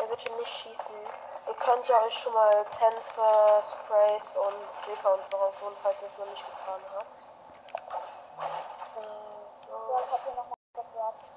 ihr 0.00 0.08
bitte 0.08 0.32
nicht 0.32 0.48
schießen. 0.48 0.96
Ihr 1.46 1.54
könnt 1.54 1.88
ja 1.88 2.02
euch 2.04 2.14
schon 2.14 2.32
mal 2.32 2.64
Tänze, 2.72 3.22
Sprays 3.62 4.32
und 4.36 4.72
Sticker 4.72 5.14
und 5.14 5.28
so 5.28 5.36
rausholen, 5.36 5.76
falls 5.82 6.02
ihr 6.02 6.08
es 6.08 6.18
noch 6.18 6.26
nicht 6.26 6.44
getan 6.46 6.80
habt. 6.94 7.26
Äh, 8.96 9.10
So, 9.66 9.72
so. 9.72 9.98
ich 10.04 10.12
habe 10.12 10.22
hier 10.24 10.34
noch 10.34 10.46
mal 10.48 10.56
gedroppt. 10.74 11.34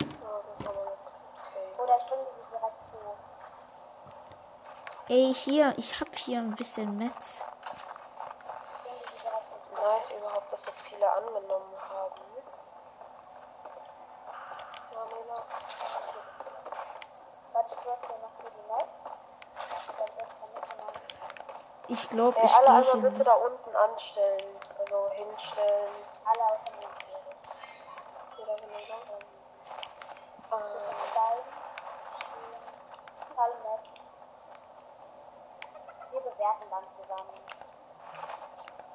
Ja, 0.00 0.42
das 0.46 0.60
ist 0.60 0.66
aber 0.68 0.84
jetzt 0.90 1.06
okay. 1.06 1.82
Oder 1.82 1.96
ich 1.98 2.06
bringe 2.06 2.24
sie 2.24 2.46
direkt 2.50 2.82
hoch. 2.92 3.16
Ey, 5.08 5.34
hier. 5.34 5.74
Ich 5.76 6.00
hab 6.00 6.14
hier 6.16 6.38
ein 6.38 6.54
bisschen 6.54 6.96
Metz. 6.96 7.44
Nice 9.72 10.10
überhaupt, 10.10 10.52
dass 10.52 10.64
so 10.64 10.72
viele 10.72 11.10
angenommen 11.10 11.74
haben. 11.88 12.28
Ich 21.90 22.08
glaube, 22.10 22.38
ich 22.44 22.52
alle 22.54 22.66
gehe 22.66 22.92
einmal 22.92 23.10
bitte 23.10 23.14
hier. 23.16 23.24
da 23.24 23.32
unten 23.32 23.74
anstellen. 23.74 24.60
Also 24.78 25.10
hinstellen. 25.10 25.90
Alle 26.26 26.44
außer 26.44 26.76
mir. 26.76 26.88
Jeder 28.36 28.52
genau. 28.52 28.78
Ähm, 30.52 30.62
Stein, 31.10 31.42
Alle 33.36 33.54
Netz. 33.54 33.88
Wir 36.10 36.20
bewerten 36.20 36.70
dann 36.70 36.84
zusammen. 37.08 37.34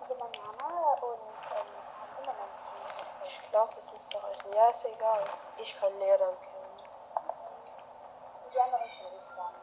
Diese 0.01 0.15
Banane 0.15 1.01
und 1.01 1.19
ähm, 1.51 1.73
haben 1.99 2.23
immer 2.23 2.33
noch 2.33 2.47
nicht 3.21 3.41
ich 3.43 3.49
glaube, 3.49 3.73
das 3.75 3.91
müsste 3.93 4.17
reichen. 4.23 4.53
Ja, 4.53 4.69
ist 4.69 4.85
egal. 4.85 5.23
Ich 5.57 5.79
kann 5.79 5.97
näher 5.97 6.17
dann 6.17 6.35
killen. 6.39 6.89
Die 8.53 8.59
anderen 8.59 8.83
kriege 8.83 9.17
ich 9.17 9.25
dann. 9.35 9.53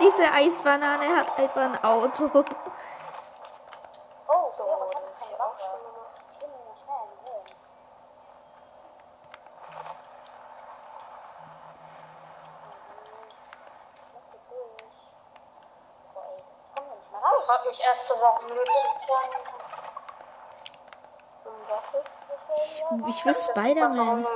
Diese 0.00 0.32
Eisbanane 0.32 1.16
hat 1.16 1.38
einfach 1.38 1.62
ein 1.62 1.84
Auto. 1.84 2.30
Oh, 4.28 4.50
So, 4.56 4.64
Leo, 4.64 4.86
ich 4.86 4.94
das 4.94 4.94
habe 4.94 5.10
ist 5.12 5.20
keine 5.20 5.28
hier 5.28 5.40
auch 5.40 5.58
Waffe. 5.58 5.62
schon 5.64 5.80
gemacht. 5.84 6.20
Ich 6.32 6.38
bin 6.38 6.50
mir 6.50 6.76
schnell 6.76 6.96
am 6.96 7.08
Höhen. 7.26 7.44
Ich 16.86 17.46
frag 17.46 17.64
was 21.68 21.94
ist? 21.94 22.22
Ich 23.08 23.24
will 23.24 23.34
Spider-Man. 23.34 24.26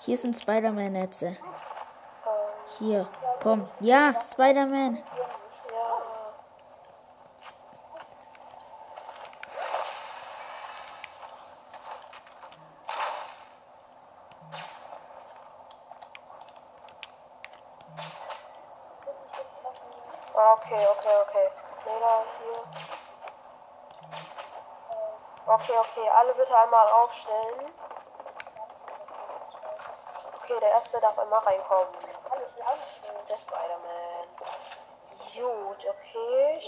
Hier 0.00 0.18
sind 0.18 0.36
Spider-Man-Netze. 0.36 1.36
Hier, 2.78 3.08
komm. 3.42 3.68
Ja, 3.80 4.20
Spider-Man. 4.20 4.96
ja. 4.96 5.02
Okay, 20.38 20.86
okay, 20.86 21.16
okay. 21.26 21.50
Lena 21.84 22.22
hier. 22.38 22.60
Okay, 25.48 25.72
okay, 25.80 26.08
alle 26.10 26.34
bitte 26.48 26.58
einmal 26.58 26.88
aufstellen. 26.88 27.72
Okay, 30.42 30.60
der 30.60 30.70
erste 30.70 31.00
darf 31.00 31.18
einmal 31.18 31.40
reinkommen. 31.40 31.94
Der 33.28 33.36
Spider-Man. 33.36 34.28
Gut, 35.34 35.86
okay. 35.86 36.62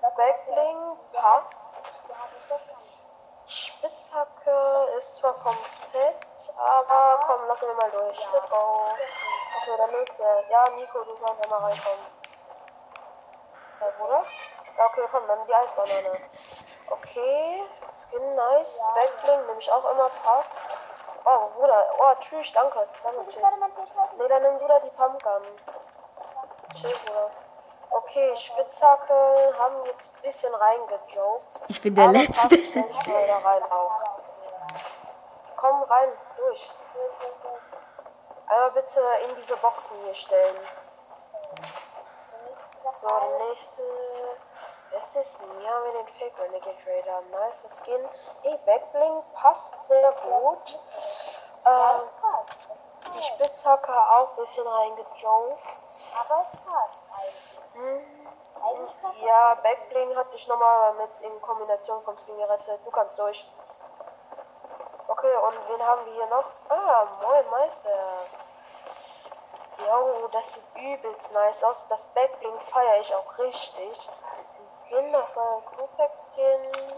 Backbling 0.00 0.96
passt. 1.12 2.02
Spitzhacke 3.48 4.88
ist 4.98 5.16
zwar 5.16 5.34
vom 5.34 5.54
Set, 5.54 6.16
aber 6.56 7.20
komm, 7.26 7.46
lassen 7.48 7.68
wir 7.68 7.74
mal 7.74 7.90
durch. 7.90 8.18
Let's 8.32 8.50
go. 8.50 8.84
Okay, 9.60 9.76
dann 9.76 9.90
ist 10.02 10.20
äh, 10.20 10.50
ja, 10.50 10.68
Nico, 10.70 11.04
du 11.04 11.16
kannst 11.16 11.42
einmal 11.44 11.60
reinkommen. 11.60 12.06
Ja, 13.80 13.86
Bruder? 13.98 14.22
Okay, 14.78 15.08
komm, 15.10 15.26
dann 15.26 15.46
die 15.46 15.54
Eisbanane. 15.54 16.20
Okay, 16.88 17.64
Skin 18.08 18.34
nice. 18.34 18.78
Backbling 18.94 19.46
nehme 19.46 19.58
ich 19.58 19.70
auch 19.70 19.90
immer 19.90 20.08
passt. 20.24 20.50
Oh, 21.24 21.48
Bruder, 21.56 21.84
oh, 21.98 22.14
tschüss, 22.20 22.52
danke. 22.52 22.86
Danke, 23.02 23.30
tschüss. 23.30 23.42
Nee, 24.18 24.28
dann 24.28 24.42
nimm 24.42 24.58
du 24.58 24.68
da 24.68 24.78
die 24.80 24.90
Pumpgun. 24.90 25.42
Chill, 26.74 26.94
Bruder. 27.04 27.30
Okay, 27.90 28.36
Spitzhacke 28.36 29.54
haben 29.58 29.84
jetzt 29.86 30.12
ein 30.14 30.22
bisschen 30.22 30.54
reingejoked. 30.54 31.60
Ich 31.68 31.80
bin 31.82 31.94
der 31.94 32.04
Aber 32.04 32.12
Letzte. 32.12 32.54
rein 32.54 33.62
auch. 33.72 34.00
Komm 35.56 35.82
rein, 35.84 36.08
durch. 36.36 36.70
Einmal 38.48 38.70
bitte 38.72 39.00
in 39.28 39.36
diese 39.36 39.56
Boxen 39.56 39.96
hier 40.04 40.14
stellen. 40.14 40.56
So, 42.94 43.08
der 43.08 43.48
nächste. 43.48 43.82
Es 44.98 45.14
ist 45.14 45.40
Nia 45.42 45.78
mit 45.80 45.94
den 45.94 46.08
Fake 46.18 46.38
Renegade 46.38 46.76
Raider. 46.86 47.20
Nice 47.30 47.64
Skin. 47.82 48.02
Ey, 48.44 48.56
Backbling 48.64 49.22
passt 49.34 49.88
sehr 49.88 50.10
gut. 50.12 50.78
Ähm, 51.66 52.00
die 53.14 53.22
Spitzhacke 53.22 53.92
auch 53.92 54.30
ein 54.30 54.36
bisschen 54.36 54.66
reingejoked. 54.66 55.62
Aber 56.18 56.42
es 56.42 56.60
passt. 56.62 57.62
Hm. 57.74 58.28
Ja, 59.24 59.54
Backbling 59.56 60.16
hat 60.16 60.32
dich 60.32 60.48
nochmal 60.48 60.94
mit 60.94 61.20
in 61.20 61.42
Kombination 61.42 62.02
vom 62.02 62.16
Skin 62.16 62.38
gerettet. 62.38 62.80
Du 62.84 62.90
kannst 62.90 63.18
durch. 63.18 63.46
Okay, 65.08 65.36
und 65.36 65.68
wen 65.68 65.86
haben 65.86 66.06
wir 66.06 66.12
hier 66.14 66.26
noch? 66.26 66.46
Ah, 66.70 67.06
moin 67.20 67.50
Meister. 67.50 67.90
Jo, 69.78 70.28
das 70.32 70.54
sieht 70.54 70.68
übelst 70.74 71.32
nice 71.32 71.62
aus. 71.64 71.86
Das 71.88 72.06
Backbling 72.06 72.58
feiere 72.60 73.00
ich 73.00 73.14
auch 73.14 73.38
richtig. 73.38 74.08
Skin, 74.76 75.12
das 75.12 75.34
war 75.36 75.56
ein 75.56 75.64
Krupex-Skin. 75.64 76.96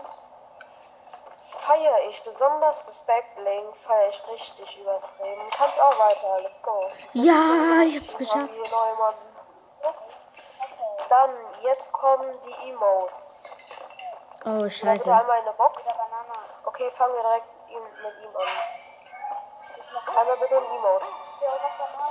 Feiere 1.61 2.01
ich 2.09 2.22
besonders 2.24 2.87
das 2.87 3.03
Backbling, 3.03 3.72
feiere 3.74 4.09
ich 4.09 4.29
richtig 4.29 4.79
übertrieben. 4.81 5.43
Kannst 5.51 5.81
auch 5.81 5.99
weiter, 5.99 6.41
let's 6.41 6.62
go. 6.62 6.91
Ja, 7.12 7.83
ich 7.85 8.01
hab's 8.01 8.16
geschafft. 8.16 8.51
Dann, 11.09 11.31
jetzt 11.62 11.93
kommen 11.93 12.39
die 12.43 12.70
Emotes. 12.70 13.51
Oh, 14.45 14.68
scheiße. 14.68 15.12
einmal 15.12 15.39
in 15.39 15.47
eine 15.47 15.53
Box. 15.55 15.87
Okay, 16.64 16.91
fangen 16.91 17.14
wir 17.14 17.22
direkt 17.22 17.47
mit 17.68 18.24
ihm 18.24 18.37
an. 18.37 18.49
Einmal 20.16 20.37
bitte 20.37 20.57
ein 20.57 20.64
Emote. 20.64 21.07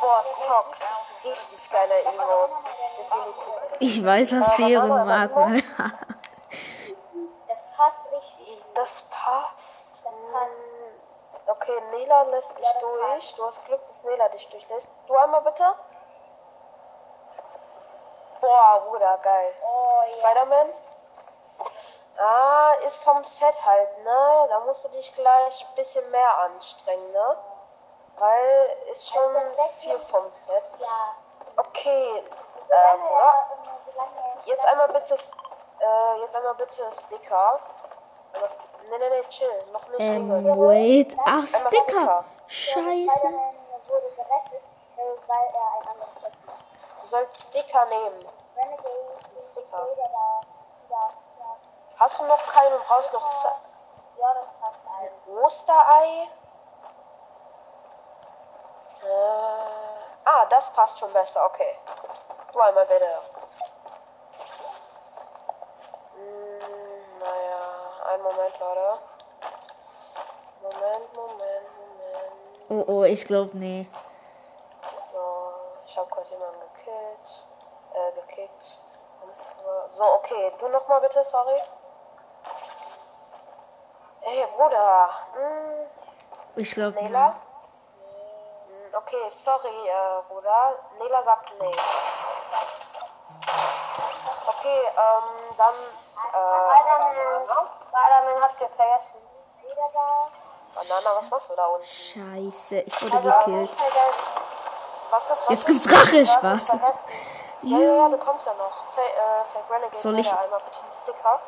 Boah, 0.01 0.23
Socks. 0.23 0.79
Richtig 1.29 1.71
geiler 1.71 1.99
Emote. 2.05 2.53
Definitiv. 2.97 3.55
Ich 3.79 4.05
weiß, 4.05 4.33
was 4.39 4.53
Fero 4.53 4.87
mag. 4.87 5.35
ne? 5.49 5.63
Das 7.47 7.57
passt 7.75 8.11
richtig. 8.11 8.63
Das 8.73 9.03
passt. 9.09 10.05
Okay, 11.49 11.81
Nela 11.91 12.23
lässt 12.23 12.57
dich 12.57 12.67
durch. 12.79 13.35
Du 13.35 13.45
hast 13.45 13.65
Glück, 13.65 13.85
dass 13.87 14.03
Nela 14.03 14.27
dich 14.29 14.47
durchlässt. 14.49 14.87
Du 15.07 15.15
einmal 15.15 15.41
bitte. 15.41 15.63
Boah, 18.41 18.83
Bruder, 18.87 19.17
geil. 19.23 19.53
Oh 19.63 20.01
ja. 20.05 20.11
Spider-Man? 20.11 20.69
Ah, 22.19 22.71
ist 22.85 23.03
vom 23.03 23.23
Set 23.23 23.65
halt, 23.65 23.97
ne? 24.03 24.45
Da 24.49 24.59
musst 24.65 24.83
du 24.85 24.89
dich 24.89 25.11
gleich 25.13 25.65
ein 25.67 25.75
bisschen 25.75 26.09
mehr 26.11 26.37
anstrengen, 26.39 27.11
ne? 27.11 27.37
Weil 28.17 28.77
ist 28.91 29.09
schon 29.09 29.35
Also 29.35 29.63
viel 29.79 29.99
vom 29.99 30.29
Set. 30.31 30.63
Ja. 30.79 31.15
Okay, 31.57 32.23
äh, 32.69 32.93
ähm, 32.93 33.01
solange 33.85 34.11
er 34.19 34.45
jetzt 34.45 34.65
einmal 34.65 34.87
bitte, 34.89 35.13
äh, 35.15 36.19
jetzt 36.21 36.35
einmal 36.35 36.55
bitte 36.55 36.83
Sticker. 36.91 37.59
Nee, 38.89 38.97
nee, 38.99 39.09
nee, 39.09 39.23
chill, 39.29 39.63
noch 39.71 39.87
nicht. 39.87 39.99
Ähm, 39.99 40.29
wait. 40.59 41.15
Ach, 41.21 41.25
Einmal 41.25 41.47
Sticker. 41.47 42.25
Scheiße. 42.47 43.27
Äh. 43.27 43.53
Du 47.01 47.07
sollst 47.07 47.41
Sticker 47.43 47.85
nehmen. 47.85 48.25
Renegade, 48.55 49.17
Sticker. 49.39 49.87
Ja, 49.97 50.41
ja. 50.89 51.09
Hast 51.99 52.19
du 52.19 52.25
noch 52.25 52.45
keinen 52.53 52.73
und 52.73 52.85
brauchst 52.87 53.13
noch 53.13 53.33
Ze- 53.41 53.47
Ja, 54.19 54.33
das 54.33 54.47
passt 54.61 54.81
ein. 54.99 55.11
Osterei? 55.43 56.29
Äh, 59.03 60.25
ah, 60.25 60.45
das 60.49 60.71
passt 60.73 60.99
schon 60.99 61.11
besser, 61.13 61.45
okay. 61.45 61.77
Du 62.53 62.59
einmal 62.59 62.85
bitte. 62.85 63.09
Hm, 66.15 67.19
naja, 67.19 68.11
einen 68.11 68.23
Moment, 68.23 68.59
Leute. 68.59 68.99
Moment, 70.61 71.13
Moment, 71.13 71.67
Moment. 71.77 72.69
Oh, 72.69 72.83
oh, 72.87 73.03
ich 73.03 73.23
glaube, 73.25 73.55
nee. 73.57 73.87
So, 75.11 75.53
ich 75.85 75.97
habe 75.97 76.09
kurz 76.09 76.29
jemanden 76.29 76.59
gekillt. 76.73 77.45
Äh, 77.93 78.11
gekickt. 78.21 78.81
So, 79.87 80.03
okay, 80.15 80.51
du 80.59 80.67
nochmal 80.69 81.01
bitte, 81.01 81.23
sorry. 81.23 81.59
Ey, 84.21 84.45
Bruder. 84.57 85.09
Hm, 85.33 85.87
Ich 86.55 86.71
glaube, 86.71 87.01
Nela? 87.01 87.29
nee. 87.29 87.46
Okay, 88.97 89.29
sorry, 89.31 89.67
äh, 89.87 90.21
Bruder. 90.27 90.73
Nela 90.99 91.21
sagt 91.23 91.51
nee. 91.59 91.71
Okay, 94.47 94.81
ähm, 94.97 95.55
dann, 95.57 95.75
äh. 95.75 96.37
Banana 97.91 98.41
hat 98.41 98.51
da. 99.93 100.27
Banana, 100.75 101.15
was 101.19 101.29
machst 101.29 101.49
du 101.49 101.55
da 101.55 101.65
unten? 101.67 101.85
Scheiße, 101.85 102.79
ich 102.81 103.01
wurde 103.03 103.15
Also, 103.17 103.29
gekillt. 103.51 103.69
was 105.11 105.49
Jetzt 105.49 105.65
gibt's 105.65 105.91
Rache, 105.91 106.25
Spaß. 106.25 106.69
Ja, 107.63 107.77
ja, 107.79 107.93
ja, 107.95 108.09
du 108.09 108.17
kommst 108.17 108.45
ja 108.45 108.53
noch. 108.53 108.85
Fa 108.93 109.01
äh, 109.01 109.43
Fake 109.45 109.69
Renegade, 109.69 109.97
Soll 109.97 110.19
ich- 110.19 110.31
einmal 110.31 110.59
bitte 110.59 110.81
einen 110.81 110.91
Sticker. 110.91 111.39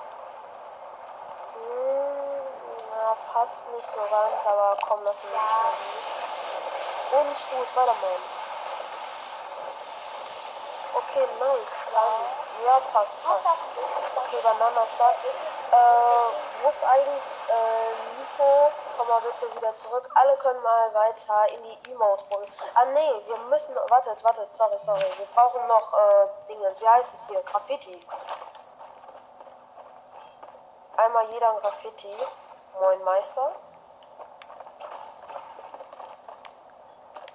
Hm, 1.53 2.43
na, 2.91 3.15
passt 3.33 3.67
nicht 3.71 3.87
so 3.89 3.97
ganz, 4.09 4.45
aber 4.45 4.75
komm, 4.87 4.99
lass 5.03 5.23
mich 5.23 5.33
nicht 7.11 7.51
Und 7.51 7.59
du, 7.59 7.65
Spider-Man. 7.65 8.21
Okay, 10.93 11.27
nice. 11.39 11.75
Dann, 11.93 12.65
ja, 12.65 12.79
passt, 12.93 13.23
passt. 13.23 13.45
Okay, 14.15 14.37
Banana 14.43 14.85
Start. 14.95 15.15
Äh, 15.71 16.69
ist 16.69 16.83
eigentlich, 16.83 17.23
äh, 17.49 17.93
Nico? 18.17 18.71
Komm 18.97 19.07
mal 19.07 19.21
bitte 19.21 19.55
wieder 19.55 19.73
zurück. 19.73 20.09
Alle 20.13 20.37
können 20.37 20.61
mal 20.61 20.93
weiter 20.93 21.49
in 21.53 21.63
die 21.63 21.91
Emote 21.91 22.23
holen. 22.33 22.51
Ah, 22.75 22.85
nee, 22.85 23.21
wir 23.25 23.37
müssen, 23.49 23.75
wartet, 23.89 24.23
wartet, 24.23 24.53
sorry, 24.53 24.77
sorry. 24.79 25.05
Wir 25.17 25.25
brauchen 25.33 25.65
noch, 25.67 25.93
äh, 25.93 26.27
Dinge. 26.47 26.75
Wie 26.79 26.87
heißt 26.87 27.13
es 27.13 27.27
hier? 27.27 27.41
Graffiti. 27.43 27.99
Einmal 30.97 31.29
jeder 31.31 31.49
ein 31.49 31.61
Graffiti. 31.61 32.13
Moin 32.79 33.03
Meister. 33.03 33.51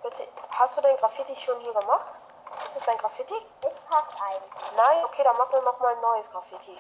Bitte, 0.03 0.29
hast 0.59 0.77
du 0.77 0.81
dein 0.81 0.97
Graffiti 0.97 1.35
schon 1.37 1.61
hier 1.61 1.73
gemacht? 1.73 2.21
Ist 2.59 2.77
es 2.77 2.85
dein 2.85 2.99
Graffiti? 2.99 3.35
Es 3.63 3.75
passt 3.91 4.21
eigentlich. 4.23 4.73
Nein? 4.77 5.05
Okay, 5.05 5.25
dann 5.25 5.37
machen 5.37 5.53
wir 5.53 5.63
noch 5.63 5.79
mal 5.81 5.95
ein 5.95 6.01
neues 6.01 6.31
Graffiti. 6.31 6.79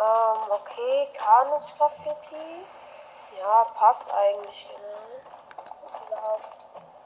Ähm, 0.00 0.50
okay, 0.50 1.10
Carnage 1.14 1.74
Graffiti. 1.76 2.66
Ja, 3.38 3.64
passt 3.74 4.12
eigentlich. 4.14 4.68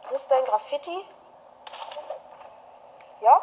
Das 0.02 0.12
ist 0.12 0.30
dein 0.30 0.44
Graffiti? 0.44 1.06
Ja? 3.20 3.40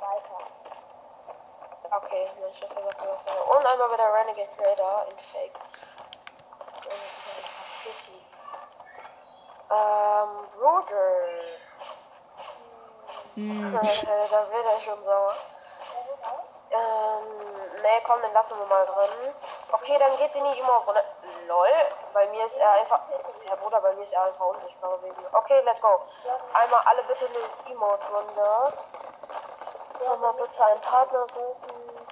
Weiter. 0.00 0.38
Okay, 1.90 2.30
mein 2.40 2.54
Schwester 2.54 2.82
sagt 2.82 3.00
mir 3.00 3.08
was 3.08 3.26
weiter. 3.26 3.56
Und 3.56 3.66
einmal 3.66 3.92
wieder 3.92 4.14
Renegade 4.14 4.50
Raider 4.58 5.06
in 5.10 5.18
Fake. 5.18 5.58
Und 6.74 6.82
Graffiti. 6.84 8.26
Ähm, 9.72 10.48
Bruder. 10.54 11.52
Hm, 13.34 13.72
da 13.72 14.50
wird 14.50 14.66
er 14.66 14.80
schon 14.80 15.02
sauer. 15.02 15.34
Ähm, 16.70 17.24
nee, 17.82 18.00
komm, 18.06 18.20
den 18.22 18.32
lassen 18.32 18.58
wir 18.58 18.66
mal 18.66 18.84
drin. 18.86 19.34
Okay, 19.72 19.98
dann 19.98 20.16
geht 20.18 20.34
in 20.34 20.44
die 20.52 20.60
Emote-Runde. 20.60 21.04
Lol, 21.48 21.68
bei 22.12 22.26
mir 22.28 22.44
ist 22.44 22.56
er 22.56 22.70
einfach. 22.72 23.00
Herr 23.46 23.56
Bruder, 23.56 23.80
bei 23.80 23.94
mir 23.94 24.04
ist 24.04 24.12
er 24.12 24.24
einfach 24.24 24.46
unsichtbar 24.46 24.98
gewesen. 24.98 25.26
Okay, 25.32 25.60
let's 25.64 25.80
go. 25.80 26.00
Einmal 26.52 26.80
alle 26.84 27.02
bitte 27.04 27.26
eine 27.26 27.72
Emote-Runde. 27.72 28.72
Nochmal 30.06 30.34
bitte 30.34 30.64
einen 30.64 30.80
Partner 30.80 31.26
suchen. 31.28 32.06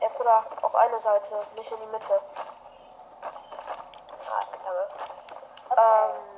Ey, 0.00 0.08
Bruder, 0.16 0.44
auf 0.62 0.74
eine 0.74 0.98
Seite, 0.98 1.46
nicht 1.56 1.70
in 1.70 1.78
die 1.80 1.86
Mitte. 1.86 2.20
Ah, 4.30 4.40
danke. 4.62 4.88
Ähm. 5.70 6.34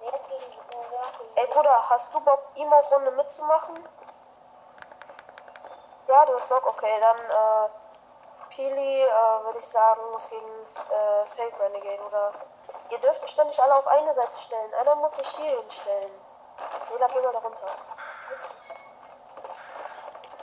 Wer 0.00 0.12
hat 0.12 0.28
gegen 0.28 0.42
wer 0.90 1.00
hat 1.00 1.18
gegen 1.18 1.31
Ey 1.42 1.48
Bruder, 1.48 1.90
hast 1.90 2.14
du 2.14 2.20
Bock, 2.20 2.40
Emote-Runde 2.54 3.10
mitzumachen? 3.12 3.74
Ja, 6.06 6.24
du 6.24 6.34
hast 6.34 6.48
Bock, 6.48 6.64
okay, 6.68 7.00
dann 7.00 7.16
äh, 7.16 7.68
Pili, 8.48 9.02
äh, 9.02 9.44
würde 9.44 9.58
ich 9.58 9.66
sagen, 9.66 10.00
muss 10.12 10.30
gegen 10.30 10.46
äh, 10.46 11.26
Fake 11.26 11.60
Renegade 11.60 12.00
oder. 12.06 12.30
Ihr 12.90 12.98
dürft 12.98 13.24
euch 13.24 13.30
ständig 13.30 13.60
alle 13.60 13.74
auf 13.74 13.88
eine 13.88 14.14
Seite 14.14 14.38
stellen. 14.38 14.72
Einer 14.74 14.94
muss 14.96 15.16
sich 15.16 15.26
hier 15.28 15.58
hinstellen. 15.58 16.12
Mal 16.90 16.98
da 17.00 17.38
runter. 17.38 17.66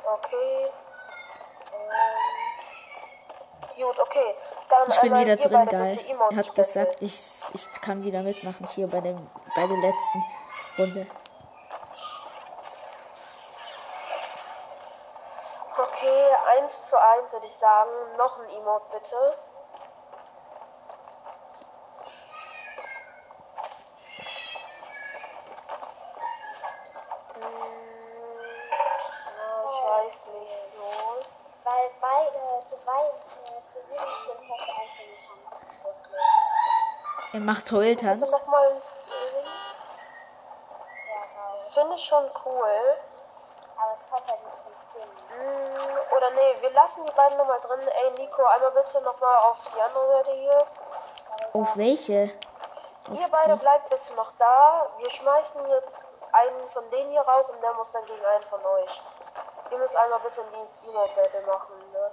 Okay. 0.04 0.72
Ähm, 1.72 2.18
gut, 3.78 4.00
okay. 4.00 4.36
Dann 4.70 4.90
ich 4.90 5.00
bin 5.00 5.14
einmal 5.14 5.26
wieder 5.26 5.38
drin, 5.38 5.66
geil. 5.68 6.00
Er 6.32 6.38
hat 6.38 6.56
gesagt, 6.56 7.02
ich, 7.02 7.44
ich 7.54 7.82
kann 7.82 8.04
wieder 8.04 8.22
mitmachen 8.22 8.68
hier 8.68 8.90
bei 8.90 9.00
dem 9.00 9.16
bei 9.56 9.66
der 9.66 9.78
letzten 9.78 10.24
Runde. 10.78 11.08
Okay, 15.78 16.36
1 16.60 16.88
zu 16.88 16.98
1 17.00 17.34
würde 17.34 17.48
ich 17.48 17.56
sagen. 17.56 17.90
Noch 18.18 18.40
ein 18.40 18.50
Emote 18.50 18.86
bitte. 18.92 19.38
Hm, 27.36 27.44
ja, 29.86 30.04
ich 30.08 30.16
schon 42.10 42.30
cool. 42.46 42.98
Aber 43.78 43.98
halt 44.12 44.44
nicht. 44.44 44.58
Hm, 45.30 46.18
oder 46.18 46.30
nee, 46.32 46.56
wir 46.62 46.72
lassen 46.72 47.06
die 47.06 47.12
beiden 47.14 47.38
nochmal 47.38 47.60
drin. 47.62 47.88
Ey, 47.88 48.12
Nico, 48.12 48.44
einmal 48.44 48.72
bitte 48.72 49.02
nochmal 49.02 49.38
auf 49.38 49.58
die 49.74 49.82
andere 49.82 50.08
Seite 50.08 50.32
hier. 50.32 50.66
Auf 51.54 51.78
welche? 51.78 52.32
Ihr 53.12 53.28
beide 53.32 53.56
bleibt 53.56 53.90
bitte 53.90 54.14
noch 54.16 54.32
da. 54.38 54.88
Wir 54.98 55.10
schmeißen 55.10 55.62
jetzt 55.70 56.06
einen 56.34 56.68
von 56.74 56.90
denen 56.92 57.12
hier 57.12 57.22
raus 57.22 57.50
und 57.50 57.62
der 57.62 57.74
muss 57.76 57.92
dann 57.92 58.06
gegen 58.06 58.26
einen 58.26 58.44
von 58.44 58.64
euch. 58.66 59.02
Ihr 59.72 59.78
müsst 59.78 59.96
einmal 59.96 60.20
bitte 60.20 60.42
die 60.52 60.90
Emote 60.90 61.16
Battle 61.16 61.42
machen, 61.42 61.92
ne? 61.92 62.12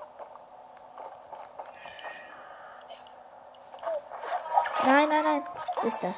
Nein, 4.84 5.08
nein, 5.08 5.24
nein. 5.24 5.46
Ist 5.82 6.02
er. 6.02 6.14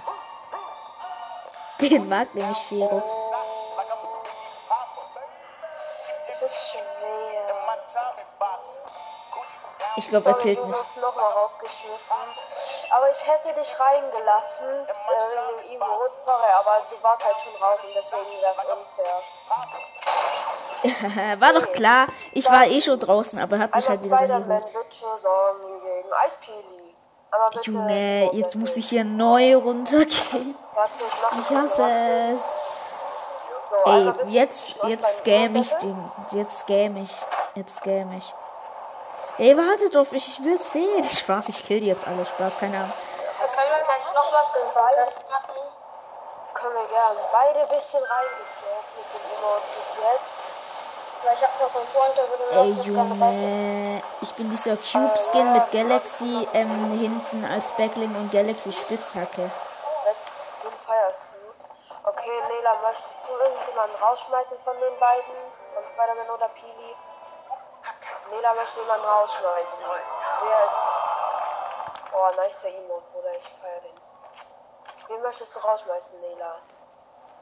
Den 1.80 2.08
mag 2.08 2.34
nämlich 2.34 2.58
Fero. 2.68 3.17
Ich 10.08 10.10
glaube, 10.10 10.30
er 10.30 10.38
killt 10.38 10.66
mich. 10.66 10.76
Aber 12.90 13.10
ich 13.10 13.26
hätte 13.26 13.52
dich 13.60 13.78
reingelassen, 13.78 14.86
äh, 14.88 15.74
Emote. 15.74 16.10
Sorry, 16.24 16.50
aber 16.58 16.78
du 16.88 17.02
warst 17.02 17.24
halt 17.26 17.36
schon 17.44 17.62
raus 17.62 17.80
und 17.84 17.94
deswegen 17.94 18.40
wäre 18.40 18.54
es 18.56 18.64
unfair. 20.82 21.40
war 21.40 21.52
doch 21.52 21.70
klar. 21.72 22.06
Ich 22.32 22.50
war 22.50 22.66
eh 22.66 22.80
schon 22.80 22.98
draußen, 22.98 23.38
aber 23.38 23.56
er 23.56 23.62
hat 23.64 23.74
mich 23.74 23.86
Einmal 23.86 24.18
halt 24.18 24.28
wieder 24.30 24.36
reingeholt. 24.36 24.94
Junge, 27.64 28.30
jetzt 28.32 28.54
muss 28.54 28.78
ich 28.78 28.88
hier 28.88 29.04
neu 29.04 29.56
runtergehen. 29.56 30.54
Ich 31.42 31.50
hasse 31.50 31.82
es. 32.34 32.54
Ey, 33.84 34.10
jetzt, 34.28 34.74
jetzt 34.86 35.18
scam 35.18 35.56
ich 35.56 35.70
den. 35.74 36.10
Jetzt 36.32 36.60
scam 36.60 36.96
ich. 36.96 37.14
Jetzt 37.54 37.76
scam 37.76 38.16
ich. 38.16 38.34
Ey, 39.38 39.56
wartet 39.56 39.96
auf 39.96 40.10
mich, 40.10 40.26
ich 40.26 40.44
will 40.44 40.58
sehen. 40.58 41.04
Spaß, 41.08 41.48
ich 41.48 41.64
kill 41.64 41.78
die 41.78 41.86
jetzt 41.86 42.06
alle. 42.06 42.26
Spaß, 42.26 42.58
keine 42.58 42.76
Ahnung. 42.76 42.92
Können 43.38 43.70
wir 43.70 43.84
gleich 43.84 44.14
noch 44.14 44.32
was 44.32 44.52
Gefallenes 44.52 45.14
machen? 45.30 45.62
Können 46.54 46.74
wir 46.74 46.88
gerne. 46.88 47.20
Beide 47.30 47.60
ein 47.60 47.68
bisschen 47.68 48.02
reingeklärt 48.02 48.86
mit 48.98 49.06
den 49.14 49.22
Emotes 49.30 49.70
bis 49.78 49.90
jetzt. 50.02 50.48
Weil 51.22 51.34
ich 51.34 51.42
hab 51.42 51.60
noch 51.60 51.74
einen 51.74 51.88
Freund, 51.88 52.16
der 52.16 52.28
würde 52.30 52.44
Ey. 52.50 52.86
Junge. 52.86 54.02
Ich 54.22 54.32
bin 54.34 54.50
dieser 54.50 54.76
Cube-Skin 54.76 55.52
mit 55.52 55.70
Galaxy 55.70 56.48
ähm, 56.54 56.98
hinten 56.98 57.44
als 57.44 57.70
Backling 57.72 58.14
und 58.16 58.32
Galaxy 58.32 58.72
Spitzhacke. 58.72 59.42
Den 59.42 60.72
feierst 60.84 61.30
du. 61.30 62.08
Okay, 62.08 62.42
Nela, 62.48 62.74
möchtest 62.82 63.22
du 63.28 63.32
irgendjemanden 63.38 63.96
rausschmeißen 64.02 64.58
von 64.64 64.74
den 64.80 64.98
beiden? 64.98 65.34
Von 65.74 65.84
Spider-Man 65.84 66.30
oder 66.34 66.48
Nela 68.30 68.54
möchte 68.54 68.80
jemanden 68.80 69.06
rausschmeißen. 69.06 69.84
Wer 70.42 70.64
ist. 70.64 70.78
Oh, 72.12 72.28
nicer 72.40 72.68
Emote, 72.68 73.06
Bruder, 73.12 73.30
ich 73.30 73.52
feier 73.60 73.80
den. 73.80 74.00
Wen 75.08 75.22
möchtest 75.22 75.54
du 75.54 75.60
rausschmeißen, 75.60 76.20
Nela? 76.20 76.56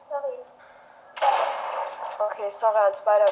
Sorry. 0.09 0.45
Okay, 2.19 2.51
sorry 2.51 2.77
an 2.77 2.95
Spider-Man. 2.95 3.27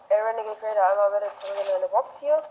Ey, 0.10 0.22
Renegade 0.22 0.62
Raider, 0.62 0.90
einmal 0.90 1.12
bitte 1.20 1.34
zurück 1.36 1.58
in 1.68 1.76
eine 1.76 1.88
Box 1.88 2.20
hier. 2.20 2.36
Äh, 2.36 2.44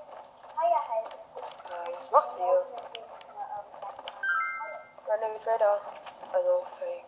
was 1.94 2.10
macht 2.10 2.38
ihr? 2.38 2.64
Renegade 5.06 5.46
Raider. 5.46 5.80
Also 6.32 6.62
fake. 6.64 7.04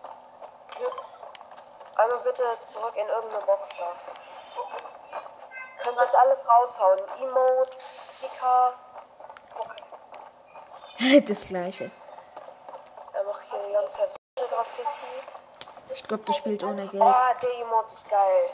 Einmal 1.96 2.18
bitte 2.20 2.44
zurück 2.64 2.96
in 2.96 3.08
irgendeine 3.08 3.44
Box 3.44 3.68
da. 3.76 3.92
Könnt 5.82 6.00
jetzt 6.00 6.14
alles 6.14 6.48
raushauen. 6.48 7.00
Emotes, 7.20 8.16
Sticker. 8.18 8.74
das 11.28 11.44
gleiche. 11.46 11.90
Er 13.12 13.24
macht 13.24 13.42
hier 13.50 13.58
die 13.66 13.72
ganze 13.72 13.96
Zeit 13.96 14.16
Graffiti. 14.36 15.39
Ich 15.92 16.02
glaube, 16.04 16.22
der 16.24 16.32
spielt 16.34 16.62
ohne 16.62 16.86
Geld. 16.88 17.02
Ah, 17.02 17.34
der 17.42 17.54
Emote 17.60 17.92
ist 17.92 18.08
geil. 18.08 18.50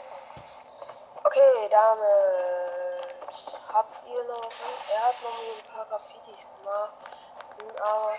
Okay, 1.23 1.69
damit 1.69 3.33
habt 3.73 4.07
ihr 4.07 4.23
noch 4.23 4.45
was? 4.45 4.89
Er 4.93 5.01
hat 5.07 5.15
noch 5.23 5.37
ein 5.39 5.75
paar 5.75 5.85
Graffitis 5.85 6.47
gemacht. 6.57 6.93
Sind 7.57 7.81
aber. 7.81 8.13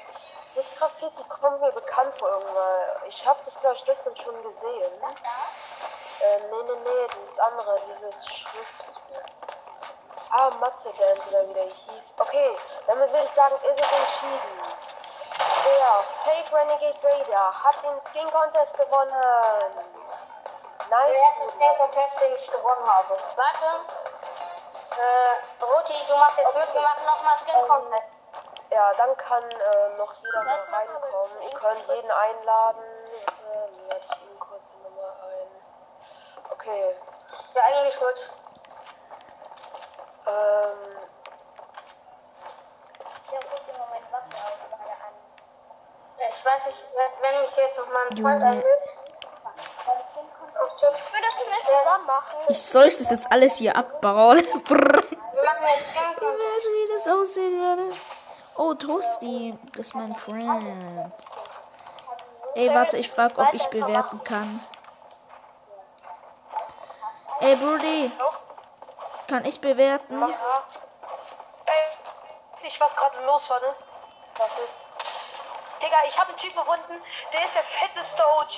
Das 0.55 0.75
Graffiti 0.75 1.23
kommt 1.29 1.61
mir 1.61 1.71
bekannt 1.71 2.12
vor 2.19 2.31
irgendwann. 2.31 3.09
Ich 3.09 3.27
habe 3.27 3.39
das 3.45 3.61
glaube 3.61 3.77
ich 3.77 3.85
gestern 3.85 4.16
schon 4.16 4.43
gesehen. 4.43 4.93
Äh, 6.21 6.41
nee, 6.51 6.62
nee, 6.66 6.79
nee, 6.85 7.07
dieses 7.21 7.39
andere, 7.39 7.77
dieses 7.89 8.27
Schrift. 8.27 8.85
Ah, 10.31 10.51
Mathe 10.61 10.91
Band 10.91 11.27
oder 11.29 11.49
wie 11.49 11.53
der 11.55 11.64
hieß. 11.64 12.14
Okay, 12.19 12.55
damit 12.87 13.11
würde 13.12 13.25
ich 13.25 13.31
sagen, 13.31 13.55
ist 13.55 13.81
es 13.81 13.93
entschieden. 13.93 14.88
Der 16.51 16.59
Fake 16.59 16.70
Renegade 16.70 17.07
Raider 17.07 17.64
hat 17.64 17.74
den 17.82 18.01
Skin 18.01 18.30
Contest 18.30 18.76
gewonnen. 18.76 19.12
Nice. 20.88 21.16
Contest, 21.78 22.20
den 22.20 22.34
ich 22.34 22.51
gewonnen 22.51 22.86
habe. 22.86 23.18
Warte. 23.36 23.80
Äh, 24.99 25.64
Roti, 25.64 26.07
du 26.09 26.16
machst 26.16 26.38
jetzt 26.38 26.55
mit, 26.55 26.74
wir 26.74 26.80
machen 26.80 27.05
nochmal 27.05 27.36
Skin 27.38 27.68
Contest. 27.68 28.32
Ja, 28.70 28.92
dann 28.94 29.16
kann 29.16 29.42
äh, 29.51 29.96
noch 29.99 30.12
jeder 30.22 30.44
mal 30.44 30.61
reinkommen. 30.72 31.42
Ihr 31.42 31.51
könnt 31.51 31.88
jeden 31.88 32.11
einladen. 32.11 32.84
Warte, 33.46 33.70
lade 33.88 34.01
ich 34.05 34.22
ihn 34.22 34.38
kurz 34.40 34.74
nochmal 34.82 35.12
ein. 35.28 35.49
Okay. 36.51 36.96
Ja, 37.55 37.62
eigentlich 37.64 37.99
gut. 37.99 38.30
Ähm, 40.26 40.99
Ja, 43.30 43.40
guck 43.40 43.66
dir 43.66 43.78
mal 43.78 43.88
meine 43.90 44.11
Waffe 44.11 44.30
aus, 44.32 44.78
ich 46.35 46.45
weiß 46.45 46.66
nicht, 46.66 46.85
wenn- 47.23 47.41
mich 47.43 47.57
jetzt 47.57 47.79
noch 47.79 47.87
mal 47.89 48.07
ein 48.11 48.16
Freund 48.23 48.43
einlädt. 48.43 48.66
Auf. 49.87 50.03
Ich 52.49 52.62
soll 52.62 52.87
ich 52.87 52.97
das 52.97 53.11
jetzt 53.11 53.31
alles 53.31 53.57
hier 53.57 53.77
abbauen? 53.77 54.39
Wir 54.39 55.45
machen 55.45 55.66
jetzt. 55.66 55.95
Weißt 55.95 56.21
du, 56.21 56.69
wie 56.71 56.89
das 56.93 57.09
aussehen 57.09 57.61
würde? 57.61 57.89
Oh, 58.57 58.75
Toasty, 58.75 59.59
das 59.77 59.87
ist 59.89 59.95
mein 59.95 60.14
Friend. 60.14 61.12
Ey, 62.55 62.75
warte, 62.75 62.97
ich 62.97 63.11
frage, 63.11 63.39
ob 63.39 63.53
ich 63.55 63.66
bewerten 63.69 64.23
kann. 64.25 64.61
Ey, 67.41 67.55
Brody, 67.55 68.11
kann 69.29 69.45
ich 69.45 69.61
bewerten? 69.61 70.19
Ja. 70.19 70.27
Ey, 70.27 70.35
ich 72.66 72.81
was 72.81 72.97
gerade 72.97 73.25
los 73.27 73.49
war, 73.51 73.61
ne? 73.61 73.75
Was 74.39 74.59
ist? 74.59 74.87
Digga, 75.83 75.97
ich 76.07 76.18
habe 76.18 76.29
einen 76.31 76.39
Typ 76.39 76.55
gefunden, 76.57 77.03
der 77.33 77.43
ist 77.45 77.55
der 77.55 77.62
fetteste 77.62 78.22
OG. 78.39 78.57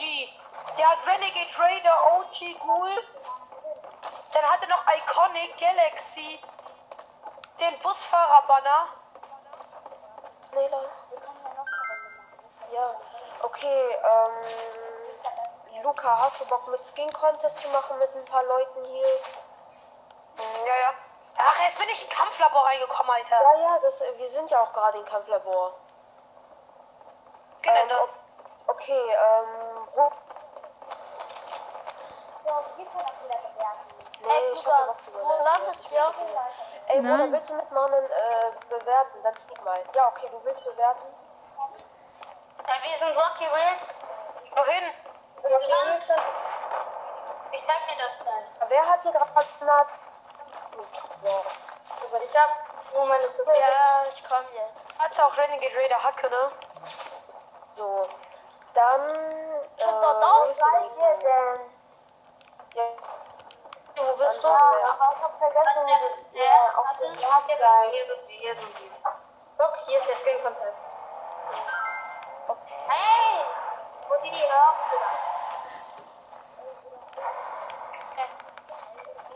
Der 0.79 0.89
hat 0.89 0.99
Renegade 1.07 1.59
Raider 1.59 2.17
OG 2.17 2.59
Ghoul. 2.61 2.95
Dann 4.33 4.45
hat 4.45 4.63
er 4.63 4.69
noch 4.69 4.85
Iconic 4.97 5.57
Galaxy. 5.59 6.41
Den 7.61 7.79
Busfahrer-Banner. 7.81 8.87
Nela. 10.53 10.83
Ja. 12.73 12.95
Okay, 13.43 13.97
ähm. 14.03 15.83
Luca, 15.83 16.15
hast 16.19 16.41
du 16.41 16.45
Bock 16.47 16.69
mit 16.69 16.81
Skin 16.85 17.11
Contest 17.13 17.59
zu 17.63 17.69
machen 17.71 17.99
mit 17.99 18.15
ein 18.15 18.25
paar 18.27 18.43
Leuten 18.45 18.85
hier? 18.85 19.03
Hm, 19.03 20.67
Ja, 20.67 20.77
ja. 20.77 20.95
Ach, 21.39 21.61
jetzt 21.63 21.79
bin 21.79 21.89
ich 21.89 22.03
in 22.03 22.09
Kampflabor 22.11 22.67
reingekommen, 22.67 23.11
Alter. 23.11 23.41
Ja, 23.43 23.61
ja, 23.61 23.79
das, 23.79 24.03
wir 24.17 24.31
sind 24.31 24.51
ja 24.51 24.61
auch 24.63 24.73
gerade 24.75 24.99
im 24.99 25.05
Kampflabor. 25.07 25.75
Genau, 27.63 28.05
Ähm, 28.05 28.09
okay, 28.69 29.15
ähm. 29.15 29.89
Ru- 29.97 30.13
Ja, 32.47 32.63
hier 32.77 32.87
kann 32.87 33.01
auch 33.01 33.25
wieder 33.25 33.39
bewerten. 33.39 33.95
Nee, 34.21 34.51
ich 34.53 34.67
hab 34.67 34.89
was 34.89 35.05
zu 35.05 35.13
bewerten. 35.13 35.77
Ey, 36.89 37.01
Bruder, 37.01 37.33
willst 37.33 37.51
du 37.51 37.55
mitmachen, 37.55 37.93
äh, 37.95 38.53
bewerten? 38.69 39.23
Dann 39.23 39.37
sieht 39.37 39.65
mal. 39.65 39.79
Ja, 39.95 40.09
okay, 40.09 40.29
du 40.31 40.45
willst 40.45 40.65
bewerten? 40.65 41.07
Ja, 42.67 42.75
wir 42.83 42.99
sind 42.99 43.17
Rocky 43.17 43.47
Reels. 43.47 44.01
Wohin? 44.55 44.95
Gelandet. 45.43 46.15
Ich 47.53 47.65
zeig 47.65 47.87
dir 47.89 48.03
das 48.03 48.19
gleich. 48.19 48.69
Wer 48.69 48.87
hat 48.89 49.03
hier 49.03 49.13
gerade 49.13 49.65
Nat? 49.65 49.87
Ich 52.23 52.37
hab 52.39 52.51
nur 52.95 53.07
meine 53.07 53.25
Ja, 53.25 54.05
ich 54.09 54.25
komm 54.29 54.45
jetzt. 54.55 54.99
Hat 54.99 55.21
auch 55.21 55.37
Renegade 55.37 55.77
Raider 55.77 56.03
Hacke, 56.03 56.29
ne? 56.31 56.53
So. 57.81 58.07
Dann. 58.75 59.01
Äh, 59.01 59.85
wo 59.87 60.51
ist 60.51 60.61
die? 60.61 61.25
denn? 61.25 61.61
Ja, 62.75 62.85
Wo 63.97 64.13
bist 64.19 64.45
du? 64.45 64.49
Aber 64.49 64.79
ich 64.79 65.23
hab 65.23 65.39
vergessen, 65.39 65.87
der 66.35 66.79
auf 66.79 66.97
dem 66.99 67.15
Rad 67.15 67.45
Hier 67.91 68.05
sind 68.05 68.29
wir, 68.29 68.39
hier 68.39 68.55
sind 68.55 68.81
wir. 68.83 68.91
Guck, 69.57 69.77
hier 69.87 69.97
ist 69.97 70.09
der 70.09 70.15
Skin 70.17 70.45
Contest. 70.45 70.77
Hey! 72.87 73.47
Wo 74.09 74.15
die 74.25 74.31
die 74.31 74.45
auf, 74.45 74.77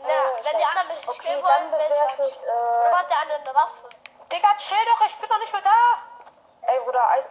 Ja, 0.07 0.21
wenn 0.43 0.57
die 0.59 0.65
anderen 0.65 0.87
nicht 0.89 1.09
okay, 1.09 1.43
dann 1.47 1.71
bewertet, 1.71 2.43
äh, 2.43 3.07
der 3.09 3.21
andere 3.21 3.39
eine 3.39 3.55
Waffe? 3.55 3.89
Digga, 4.31 4.49
chill 4.59 4.77
doch, 4.85 5.03
ich 5.03 5.17
bin 5.17 5.29
noch 5.29 5.39
nicht 5.39 5.51
mehr 5.51 5.63
da. 5.63 6.71
ey 6.71 6.79
Bruder, 6.81 7.09
Eis, 7.09 7.27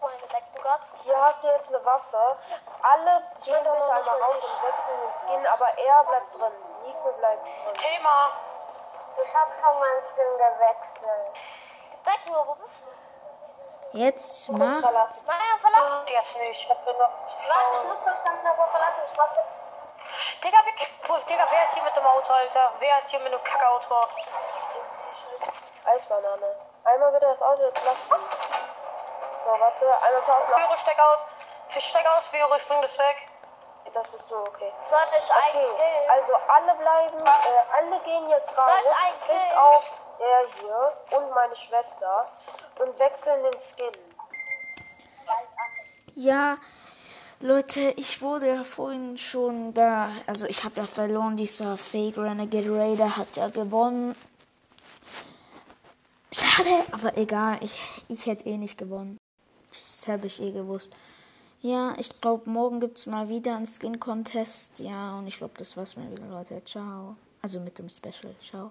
Du 0.00 0.62
Gott. 0.62 0.80
hier 1.02 1.20
hast 1.20 1.44
du 1.44 1.48
jetzt 1.48 1.68
eine 1.68 1.84
Waffe. 1.84 2.38
Alle 2.82 3.22
gehen 3.44 3.58
bitte 3.58 3.92
einmal 3.92 4.22
raus 4.22 4.36
und 4.42 4.62
wechseln 4.62 5.00
den 5.00 5.12
Skin, 5.20 5.46
aber 5.46 5.66
er 5.76 6.04
bleibt 6.04 6.34
drin. 6.34 6.52
Nico 6.84 7.12
bleibt 7.18 7.44
drin. 7.44 7.74
Thema. 7.74 8.30
Ich 9.22 9.34
hab 9.34 9.48
schon 9.60 9.78
meinen 9.78 10.02
Skin 10.02 10.38
gewechselt. 10.38 11.38
Sag 12.04 12.26
nur, 12.26 12.46
wo 12.46 12.54
bist 12.54 12.86
du? 12.86 13.98
Jetzt 13.98 14.48
mach. 14.48 14.80
verlassen. 14.80 15.26
Maya, 15.26 15.58
verlassen. 15.60 16.06
Jetzt 16.08 16.38
nicht, 16.38 16.62
ich 16.62 16.70
hab 16.70 16.84
nur 16.86 16.94
noch 16.94 17.26
zu 17.26 17.36
Warte, 17.48 17.78
ich 17.82 17.88
muss 17.88 18.04
das 18.04 18.24
Kampflabor 18.24 18.68
verlassen. 18.68 19.00
Ich 19.04 19.16
brauch 19.16 19.28
Digga, 20.42 20.58
Puh, 21.02 21.18
Digga, 21.28 21.44
wer 21.50 21.64
ist 21.64 21.74
hier 21.74 21.82
mit 21.82 21.94
dem 21.94 22.06
Auto, 22.06 22.32
Alter? 22.32 22.72
Wer 22.78 22.98
ist 22.98 23.10
hier 23.10 23.20
mit 23.20 23.32
dem 23.32 23.44
Kackauto? 23.44 24.00
Eisbanane. 25.84 26.56
Einmal 26.84 27.12
bitte 27.12 27.26
das 27.26 27.42
Auto 27.42 27.62
jetzt 27.62 27.84
lassen. 27.84 28.49
So, 29.50 29.58
warte, 29.58 29.84
einmal 30.06 30.22
tauschen. 30.22 30.54
Führe, 30.54 30.78
steck 30.78 30.98
aus. 31.00 31.24
Steck 31.76 32.06
aus, 32.06 32.28
Führe, 32.28 32.56
ich 32.56 32.66
bring 32.68 32.82
das 32.82 32.96
weg. 32.98 33.26
Das 33.92 34.08
bist 34.08 34.30
du, 34.30 34.36
okay. 34.36 34.70
Sollte 34.88 35.16
ich 35.18 35.28
Okay, 35.28 36.08
also 36.08 36.32
alle 36.48 36.74
bleiben, 36.78 37.24
äh, 37.24 37.76
alle 37.76 38.00
gehen 38.04 38.28
jetzt 38.28 38.56
raus, 38.56 38.70
bis 39.26 39.56
auf 39.56 40.00
der 40.20 40.60
hier 40.60 41.18
und 41.18 41.34
meine 41.34 41.56
Schwester 41.56 42.26
und 42.78 42.96
wechseln 43.00 43.42
den 43.42 43.60
Skin. 43.60 43.92
Ja, 46.14 46.58
Leute, 47.40 47.94
ich 47.96 48.22
wurde 48.22 48.54
ja 48.54 48.62
vorhin 48.62 49.18
schon 49.18 49.74
da. 49.74 50.10
Also, 50.28 50.46
ich 50.46 50.62
habe 50.62 50.76
ja 50.76 50.86
verloren. 50.86 51.36
Dieser 51.36 51.76
Fake 51.76 52.16
Renegade 52.18 52.70
Raider 52.70 53.16
hat 53.16 53.34
ja 53.34 53.48
gewonnen. 53.48 54.14
Schade, 56.32 56.84
aber 56.92 57.16
egal. 57.16 57.58
Ich, 57.62 57.76
ich 58.06 58.26
hätte 58.26 58.46
eh 58.46 58.56
nicht 58.56 58.78
gewonnen. 58.78 59.19
Das 60.00 60.08
habe 60.08 60.28
ich 60.28 60.40
eh 60.40 60.50
gewusst. 60.50 60.90
Ja, 61.60 61.94
ich 61.98 62.22
glaube, 62.22 62.48
morgen 62.48 62.80
gibt 62.80 62.96
es 62.96 63.06
mal 63.06 63.28
wieder 63.28 63.54
einen 63.54 63.66
Skin-Contest. 63.66 64.78
Ja, 64.78 65.18
und 65.18 65.26
ich 65.26 65.36
glaube, 65.36 65.52
das 65.58 65.76
war's 65.76 65.94
mal 65.94 66.10
wieder, 66.10 66.26
Leute. 66.26 66.62
Ciao. 66.64 67.16
Also 67.42 67.60
mit 67.60 67.76
dem 67.76 67.90
Special. 67.90 68.34
Ciao. 68.42 68.70